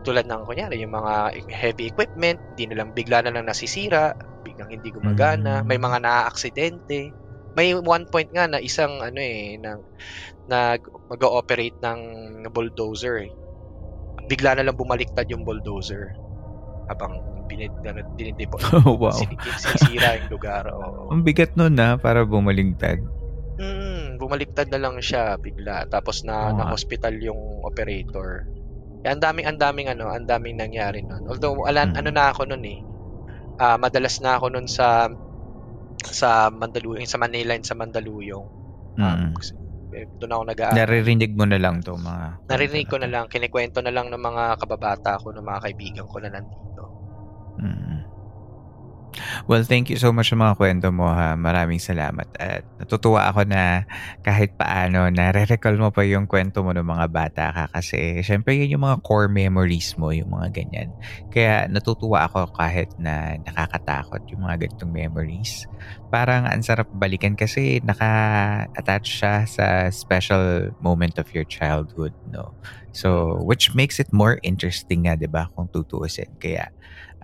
tulad 0.01 0.25
ng 0.25 0.49
kunyari 0.49 0.81
yung 0.81 0.97
mga 0.97 1.37
heavy 1.53 1.93
equipment, 1.93 2.41
hindi 2.57 2.73
na 2.73 2.81
lang 2.81 2.97
bigla 2.97 3.21
na 3.21 3.37
lang 3.37 3.45
nasisira, 3.45 4.17
biglang 4.41 4.73
hindi 4.73 4.89
gumagana, 4.89 5.61
Mm. 5.61 5.67
may 5.69 5.77
mga 5.77 5.99
naaaksidente. 6.01 7.13
May 7.53 7.77
one 7.77 8.09
point 8.09 8.31
nga 8.33 8.49
na 8.49 8.63
isang 8.63 9.03
ano 9.05 9.21
eh 9.21 9.61
nang 9.61 9.85
nag 10.51 10.83
mag-ooperate 11.09 11.79
ng 11.79 12.01
bulldozer 12.51 13.23
eh. 13.23 13.31
Bigla 14.27 14.55
na 14.55 14.67
lang 14.67 14.75
bumaliktad 14.75 15.27
yung 15.27 15.43
bulldozer 15.43 16.11
habang 16.87 17.15
binid 17.47 17.71
ano, 17.83 18.03
dinidipo. 18.15 18.59
Oh, 18.83 18.95
wow. 18.97 19.15
sin- 19.15 19.39
sinisira 19.57 20.19
yung 20.19 20.29
lugar. 20.29 20.67
Oo. 20.69 21.11
Ang 21.11 21.23
bigat 21.23 21.55
nun 21.55 21.75
na 21.75 21.95
para 21.95 22.23
bumaligtad. 22.23 22.99
Mm, 23.61 24.17
bumaliktad 24.17 24.67
na 24.67 24.81
lang 24.81 24.99
siya 24.99 25.37
bigla 25.37 25.87
tapos 25.87 26.23
na 26.23 26.49
Oo 26.49 26.57
na 26.57 26.65
nga. 26.65 26.73
hospital 26.73 27.15
yung 27.17 27.39
operator. 27.63 28.47
Kaya 29.01 29.17
ang 29.17 29.23
daming 29.23 29.47
ang 29.47 29.59
daming 29.59 29.89
ano, 29.89 30.09
ang 30.09 30.27
daming 30.27 30.57
nangyari 30.57 31.01
noon. 31.01 31.25
Although 31.27 31.65
alan, 31.65 31.95
Mm. 31.95 31.99
ano 31.99 32.11
na 32.11 32.25
ako 32.29 32.43
noon 32.47 32.65
eh. 32.67 32.81
Ah, 33.57 33.77
madalas 33.77 34.19
na 34.19 34.35
ako 34.35 34.51
noon 34.51 34.67
sa 34.67 35.09
sa 36.01 36.49
Mandaluyong, 36.49 37.05
sa 37.05 37.21
Manila 37.21 37.53
and 37.53 37.63
sa 37.63 37.77
Mandaluyong. 37.77 38.47
Um, 38.97 39.05
Mhm. 39.05 39.37
eh, 39.37 39.60
doon 39.91 40.33
ako 40.35 40.43
nag 40.51 40.61
Naririnig 40.77 41.33
mo 41.35 41.45
na 41.47 41.59
lang 41.59 41.83
to 41.83 41.99
mga... 41.99 42.27
Narinig 42.47 42.87
ko 42.87 42.97
na 42.99 43.09
lang, 43.11 43.27
kinikwento 43.27 43.83
na 43.83 43.91
lang 43.91 44.09
ng 44.09 44.23
mga 44.23 44.59
kababata 44.63 45.19
ko, 45.19 45.35
ng 45.35 45.45
mga 45.45 45.61
kaibigan 45.67 46.07
ko 46.07 46.17
na 46.23 46.31
nandito. 46.31 46.83
Mm. 47.61 48.10
Well, 49.49 49.65
thank 49.67 49.91
you 49.91 49.99
so 49.99 50.13
much 50.15 50.31
sa 50.31 50.39
mga 50.39 50.55
kwento 50.57 50.89
mo 50.95 51.11
ha. 51.11 51.35
Maraming 51.35 51.83
salamat. 51.83 52.29
At 52.39 52.63
natutuwa 52.79 53.27
ako 53.31 53.43
na 53.49 53.85
kahit 54.23 54.55
paano 54.55 55.11
nare-recall 55.11 55.77
mo 55.81 55.91
pa 55.91 56.07
yung 56.07 56.31
kwento 56.31 56.63
mo 56.63 56.71
ng 56.71 56.87
mga 56.87 57.07
bata 57.11 57.45
ka 57.51 57.65
kasi 57.75 58.23
syempre 58.23 58.55
yun 58.57 58.79
yung 58.79 58.85
mga 58.87 59.03
core 59.03 59.27
memories 59.31 59.95
mo, 59.99 60.15
yung 60.15 60.31
mga 60.31 60.49
ganyan. 60.55 60.89
Kaya 61.33 61.67
natutuwa 61.67 62.27
ako 62.31 62.49
kahit 62.55 62.91
na 62.97 63.35
nakakatakot 63.43 64.23
yung 64.31 64.47
mga 64.47 64.67
ganitong 64.69 64.93
memories. 64.95 65.67
Parang 66.11 66.47
ang 66.47 66.63
sarap 66.63 66.87
balikan 66.95 67.35
kasi 67.39 67.83
naka-attach 67.83 69.07
siya 69.07 69.35
sa 69.47 69.67
special 69.91 70.71
moment 70.79 71.19
of 71.19 71.27
your 71.35 71.47
childhood, 71.47 72.15
no? 72.27 72.55
So, 72.91 73.39
which 73.47 73.71
makes 73.75 74.03
it 74.03 74.11
more 74.11 74.39
interesting 74.43 75.07
nga, 75.07 75.15
di 75.15 75.31
ba, 75.31 75.47
kung 75.55 75.71
tutuusin. 75.71 76.35
Kaya, 76.43 76.67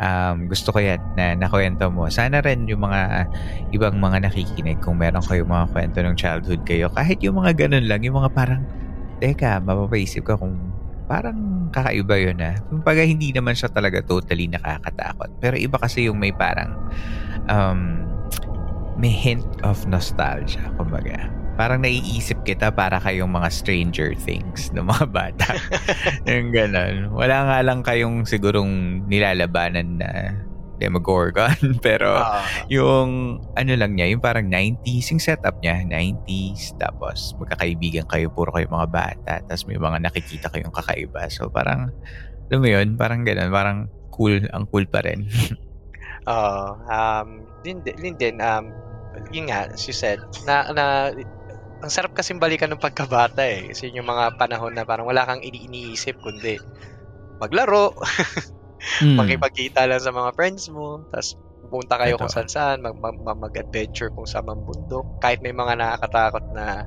um, 0.00 0.48
gusto 0.48 0.72
ko 0.72 0.78
yan 0.80 1.00
na 1.16 1.37
nakwento 1.37 1.88
mo. 1.88 2.09
Sana 2.12 2.40
rin 2.44 2.68
yung 2.68 2.85
mga 2.85 3.28
ibang 3.72 3.96
mga 3.96 4.28
nakikinig 4.28 4.80
kung 4.80 5.00
meron 5.00 5.24
kayo 5.24 5.44
mga 5.48 5.72
kwento 5.72 5.98
ng 6.04 6.16
childhood 6.16 6.62
kayo. 6.64 6.92
Kahit 6.92 7.20
yung 7.24 7.40
mga 7.40 7.66
ganun 7.66 7.85
lang, 7.88 8.04
yung 8.04 8.20
mga 8.20 8.30
parang, 8.32 8.62
teka, 9.20 9.61
mapapaisip 9.64 10.28
ka 10.28 10.37
kung 10.37 10.56
parang 11.06 11.70
kakaiba 11.72 12.16
yun 12.18 12.37
na. 12.37 12.59
Kumbaga, 12.68 13.00
hindi 13.02 13.32
naman 13.32 13.56
siya 13.56 13.70
talaga 13.72 14.02
totally 14.04 14.50
nakakatakot. 14.50 15.30
Pero 15.40 15.54
iba 15.56 15.76
kasi 15.80 16.11
yung 16.11 16.20
may 16.20 16.35
parang, 16.35 16.76
um, 17.48 18.04
may 18.96 19.12
hint 19.12 19.44
of 19.64 19.85
nostalgia, 19.88 20.72
kumbaga. 20.76 21.28
Parang 21.57 21.81
naiisip 21.81 22.45
kita 22.45 22.69
para 22.69 23.01
kayong 23.01 23.33
mga 23.33 23.49
Stranger 23.49 24.12
Things 24.12 24.69
ng 24.77 24.85
mga 24.85 25.07
bata. 25.09 25.57
yung 26.29 26.53
ganon. 26.53 27.16
Wala 27.16 27.49
nga 27.49 27.59
lang 27.64 27.81
kayong 27.81 28.29
sigurong 28.29 29.03
nilalabanan 29.09 29.97
na 29.97 30.11
Demogorgon. 30.77 31.57
Pero 31.87 32.21
Ah, 32.21 32.45
yung 32.69 33.40
ano 33.57 33.73
lang 33.73 33.97
niya, 33.97 34.12
yung 34.12 34.21
parang 34.21 34.45
90s, 34.45 35.09
yung 35.12 35.23
setup 35.23 35.57
niya, 35.64 35.81
90s. 35.88 36.77
Tapos 36.77 37.33
magkakaibigan 37.40 38.05
kayo, 38.05 38.29
puro 38.29 38.53
kayo 38.53 38.69
mga 38.69 38.88
bata. 38.92 39.35
Tapos 39.40 39.64
may 39.64 39.81
mga 39.81 40.05
nakikita 40.05 40.53
kayong 40.53 40.73
kakaiba. 40.77 41.25
So 41.33 41.49
parang, 41.49 41.88
alam 42.53 42.61
mo 42.61 42.69
yun, 42.69 43.01
parang 43.01 43.25
ganon. 43.25 43.49
Parang 43.49 43.88
cool, 44.12 44.45
ang 44.53 44.69
cool 44.69 44.85
pa 44.85 45.01
rin. 45.01 45.25
Oo. 46.29 46.66
um, 46.85 47.29
din, 47.62 47.81
din, 47.81 48.14
din, 48.19 48.37
um, 48.42 48.69
yun 49.33 49.49
nga, 49.49 49.71
as 49.73 49.87
you 49.88 49.95
said, 49.97 50.21
na, 50.45 50.69
na, 50.75 51.14
ang 51.85 51.91
sarap 51.93 52.17
kasing 52.17 52.41
balikan 52.41 52.73
ng 52.73 52.81
pagkabata 52.81 53.45
eh. 53.45 53.69
Kasi 53.71 53.89
yun 53.93 54.03
yung 54.05 54.11
mga 54.11 54.41
panahon 54.41 54.73
na 54.73 54.89
parang 54.89 55.05
wala 55.09 55.29
kang 55.29 55.45
ini 55.45 55.69
iniisip 55.69 56.17
kundi 56.21 56.57
maglaro, 57.37 57.93
Mm. 59.03 59.19
makipagkita 59.19 59.89
lang 59.89 60.01
sa 60.01 60.12
mga 60.12 60.31
friends 60.37 60.69
mo, 60.71 61.05
tapos 61.11 61.37
pupunta 61.67 61.99
kayo 61.99 62.15
kung 62.21 62.31
Totoo. 62.31 62.47
saan 62.47 62.49
saan, 62.49 62.79
mag, 62.85 62.95
mag, 63.03 63.17
mag- 63.19 63.43
mag-adventure 63.51 64.12
kung 64.15 64.29
saan 64.29 64.47
mang 64.47 64.62
bundok. 64.62 65.05
Kahit 65.19 65.43
may 65.43 65.51
mga 65.51 65.75
nakakatakot 65.75 66.45
na 66.55 66.87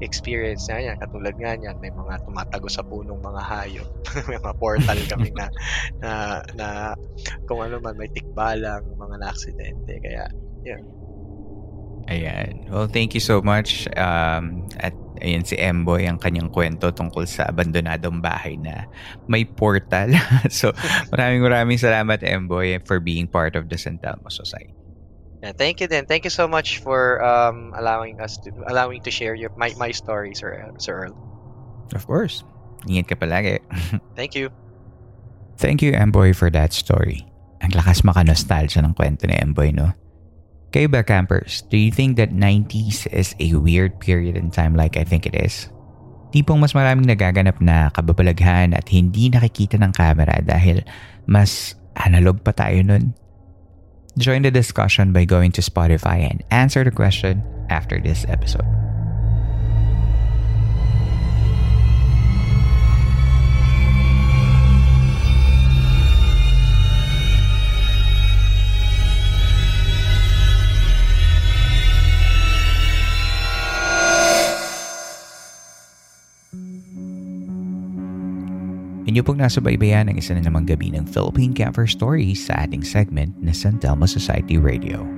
experience 0.00 0.64
na 0.72 0.80
yan, 0.80 0.96
katulad 0.96 1.36
nga 1.36 1.52
niyan, 1.58 1.76
may 1.82 1.92
mga 1.92 2.24
tumatago 2.24 2.68
sa 2.72 2.80
punong 2.86 3.20
mga 3.20 3.42
hayop. 3.42 3.88
may 4.30 4.38
mga 4.40 4.56
portal 4.56 4.98
kami 5.12 5.28
na, 5.36 5.46
na, 6.00 6.10
na 6.56 6.66
kung 7.44 7.60
ano 7.60 7.76
man, 7.82 7.98
may 8.00 8.08
tikbalang, 8.08 8.86
mga 8.96 9.16
na-aksidente. 9.20 9.92
Kaya, 10.00 10.24
yun. 10.64 10.82
Ayan. 12.06 12.70
Well, 12.70 12.86
thank 12.86 13.14
you 13.14 13.22
so 13.22 13.42
much. 13.42 13.90
Um, 13.98 14.70
at 14.78 14.94
ayan 15.18 15.42
si 15.42 15.58
Emboy 15.58 16.06
ang 16.06 16.22
kanyang 16.22 16.54
kwento 16.54 16.94
tungkol 16.94 17.26
sa 17.26 17.50
abandonadong 17.50 18.22
bahay 18.22 18.54
na 18.54 18.86
may 19.26 19.42
portal. 19.42 20.14
so, 20.50 20.70
maraming 21.10 21.42
maraming 21.42 21.78
salamat 21.80 22.22
Emboy 22.22 22.78
for 22.86 23.02
being 23.02 23.26
part 23.26 23.58
of 23.58 23.66
the 23.66 23.78
San 23.78 23.98
Telmo 23.98 24.30
Society. 24.30 24.70
Yeah, 25.42 25.52
thank 25.52 25.82
you 25.82 25.86
then. 25.90 26.06
Thank 26.06 26.24
you 26.24 26.32
so 26.32 26.48
much 26.48 26.78
for 26.78 27.22
um, 27.22 27.74
allowing 27.76 28.22
us 28.22 28.38
to 28.46 28.54
allowing 28.70 29.02
to 29.04 29.10
share 29.10 29.34
your 29.34 29.50
my, 29.58 29.74
my 29.76 29.90
story, 29.90 30.34
Sir 30.34 30.54
Sir 30.78 31.10
Earl. 31.10 31.14
Of 31.94 32.06
course. 32.06 32.46
Ingat 32.86 33.06
ka 33.10 33.16
palagi. 33.18 33.58
thank 34.18 34.38
you. 34.38 34.54
Thank 35.58 35.82
you, 35.82 35.92
Emboy, 35.92 36.36
for 36.36 36.52
that 36.52 36.70
story. 36.76 37.24
Ang 37.64 37.72
lakas 37.72 38.04
maka-nostalgia 38.04 38.84
ng 38.84 38.92
kwento 38.92 39.24
ni 39.24 39.34
Emboy, 39.40 39.72
no? 39.72 39.96
Kayo 40.74 40.90
ba, 40.90 41.06
campers, 41.06 41.62
do 41.70 41.78
you 41.78 41.94
think 41.94 42.18
that 42.18 42.34
90s 42.34 43.06
is 43.14 43.34
a 43.38 43.54
weird 43.54 43.98
period 44.02 44.34
in 44.34 44.50
time 44.50 44.74
like 44.74 44.98
I 44.98 45.04
think 45.06 45.24
it 45.24 45.34
is? 45.34 45.70
Tipong 46.34 46.58
mas 46.60 46.74
maraming 46.74 47.06
nagaganap 47.06 47.62
na 47.62 47.88
kababalaghan 47.94 48.74
at 48.74 48.84
hindi 48.90 49.30
nakikita 49.30 49.78
ng 49.78 49.94
camera 49.94 50.42
dahil 50.42 50.82
mas 51.24 51.78
analog 51.96 52.42
pa 52.42 52.52
tayo 52.52 52.82
nun. 52.82 53.14
Join 54.18 54.42
the 54.42 54.52
discussion 54.52 55.12
by 55.12 55.24
going 55.24 55.52
to 55.54 55.62
Spotify 55.62 56.24
and 56.24 56.42
answer 56.50 56.82
the 56.82 56.92
question 56.92 57.44
after 57.68 58.00
this 58.00 58.26
episode. 58.28 58.85
Inyo 79.16 79.24
pong 79.32 79.40
nasa 79.40 79.64
baybayan 79.64 80.12
ang 80.12 80.20
isa 80.20 80.36
na 80.36 80.44
namang 80.44 80.68
gabi 80.68 80.92
ng 80.92 81.08
Philippine 81.08 81.56
Camper 81.56 81.88
Stories 81.88 82.36
sa 82.36 82.68
ating 82.68 82.84
segment 82.84 83.32
na 83.40 83.48
San 83.48 83.80
Telmo 83.80 84.04
Society 84.04 84.60
Radio. 84.60 85.08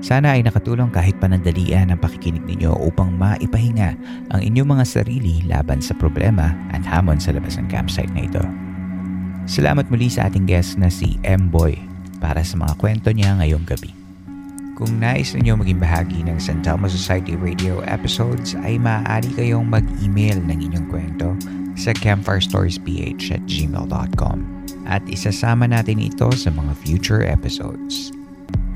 Sana 0.00 0.32
ay 0.32 0.48
nakatulong 0.48 0.88
kahit 0.88 1.12
panandalian 1.20 1.92
ang 1.92 2.00
pakikinig 2.00 2.40
ninyo 2.40 2.72
upang 2.72 3.12
maipahinga 3.12 4.00
ang 4.32 4.40
inyong 4.40 4.80
mga 4.80 4.88
sarili 4.88 5.44
laban 5.44 5.84
sa 5.84 5.92
problema 5.92 6.56
at 6.72 6.88
hamon 6.88 7.20
sa 7.20 7.36
labas 7.36 7.60
ng 7.60 7.68
campsite 7.68 8.08
na 8.16 8.24
ito. 8.24 8.40
Salamat 9.44 9.92
muli 9.92 10.08
sa 10.08 10.32
ating 10.32 10.48
guest 10.48 10.80
na 10.80 10.88
si 10.88 11.20
M. 11.20 11.52
Boy 11.52 11.76
para 12.24 12.40
sa 12.40 12.56
mga 12.56 12.80
kwento 12.80 13.12
niya 13.12 13.36
ngayong 13.44 13.68
gabi. 13.68 13.92
Kung 14.80 14.96
nais 15.04 15.36
ninyo 15.36 15.60
maging 15.60 15.84
bahagi 15.84 16.24
ng 16.24 16.40
San 16.40 16.64
Telmo 16.64 16.88
Society 16.88 17.36
Radio 17.36 17.84
episodes 17.84 18.56
ay 18.64 18.80
maaari 18.80 19.28
kayong 19.36 19.68
mag-email 19.68 20.40
ng 20.48 20.58
inyong 20.64 20.88
kwento 20.88 21.36
sa 21.74 21.94
campfirestoriesph 21.94 23.30
at 23.30 23.42
gmail.com 23.46 24.38
at 24.84 25.02
isasama 25.08 25.68
natin 25.68 26.00
ito 26.00 26.28
sa 26.36 26.52
mga 26.52 26.72
future 26.84 27.22
episodes. 27.24 28.12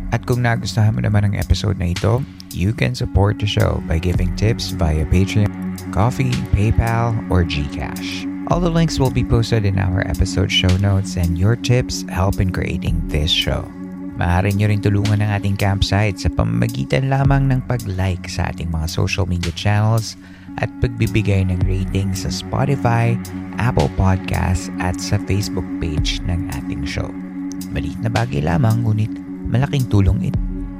At 0.08 0.24
kung 0.24 0.40
nagustuhan 0.40 0.96
mo 0.96 1.04
naman 1.04 1.28
ang 1.28 1.34
episode 1.36 1.76
na 1.76 1.92
ito, 1.92 2.24
you 2.48 2.72
can 2.72 2.96
support 2.96 3.36
the 3.36 3.48
show 3.48 3.84
by 3.84 4.00
giving 4.00 4.32
tips 4.40 4.72
via 4.72 5.04
Patreon, 5.12 5.52
Coffee, 5.92 6.32
PayPal, 6.56 7.12
or 7.28 7.44
GCash. 7.44 8.24
All 8.48 8.64
the 8.64 8.72
links 8.72 8.96
will 8.96 9.12
be 9.12 9.24
posted 9.24 9.68
in 9.68 9.76
our 9.76 10.00
episode 10.08 10.48
show 10.48 10.72
notes 10.80 11.20
and 11.20 11.36
your 11.36 11.52
tips 11.52 12.08
help 12.08 12.40
in 12.40 12.48
creating 12.48 13.04
this 13.12 13.28
show. 13.28 13.68
Maaari 14.16 14.56
nyo 14.56 14.72
rin 14.72 14.80
tulungan 14.80 15.20
ng 15.20 15.30
ating 15.30 15.60
campsite 15.60 16.16
sa 16.16 16.32
pamamagitan 16.32 17.12
lamang 17.12 17.52
ng 17.52 17.60
pag-like 17.68 18.26
sa 18.26 18.48
ating 18.48 18.72
mga 18.72 18.88
social 18.88 19.28
media 19.28 19.52
channels 19.52 20.16
at 20.58 20.70
pagbibigay 20.82 21.46
ng 21.46 21.60
rating 21.66 22.14
sa 22.14 22.30
Spotify, 22.30 23.14
Apple 23.58 23.90
Podcasts 23.98 24.70
at 24.82 24.98
sa 24.98 25.18
Facebook 25.26 25.66
page 25.78 26.22
ng 26.26 26.50
ating 26.62 26.82
show. 26.84 27.08
Maliit 27.74 27.98
na 28.02 28.10
bagay 28.10 28.42
lamang 28.42 28.82
ngunit 28.82 29.12
malaking 29.48 29.86
tulong 29.88 30.30
ito 30.30 30.38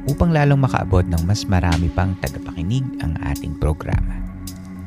upang 0.08 0.32
lalong 0.32 0.64
makaabot 0.64 1.04
ng 1.04 1.22
mas 1.28 1.44
marami 1.44 1.92
pang 1.92 2.16
tagapakinig 2.24 2.84
ang 3.04 3.14
ating 3.28 3.56
programa. 3.60 4.16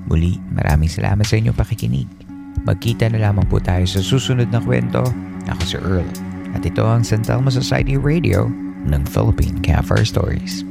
Muli, 0.09 0.41
maraming 0.51 0.89
salamat 0.89 1.23
sa 1.23 1.37
inyong 1.37 1.55
pakikinig. 1.55 2.09
Magkita 2.65 3.09
na 3.09 3.29
lamang 3.29 3.45
po 3.47 3.61
tayo 3.61 3.85
sa 3.85 4.01
susunod 4.01 4.49
na 4.49 4.61
kwento. 4.61 5.01
Ako 5.49 5.61
si 5.65 5.77
Earl 5.77 6.09
at 6.51 6.61
ito 6.67 6.83
ang 6.83 7.01
San 7.01 7.23
Telmo 7.23 7.49
Society 7.49 7.95
Radio 7.95 8.49
ng 8.85 9.01
Philippine 9.07 9.57
Campfire 9.61 10.05
Stories. 10.05 10.70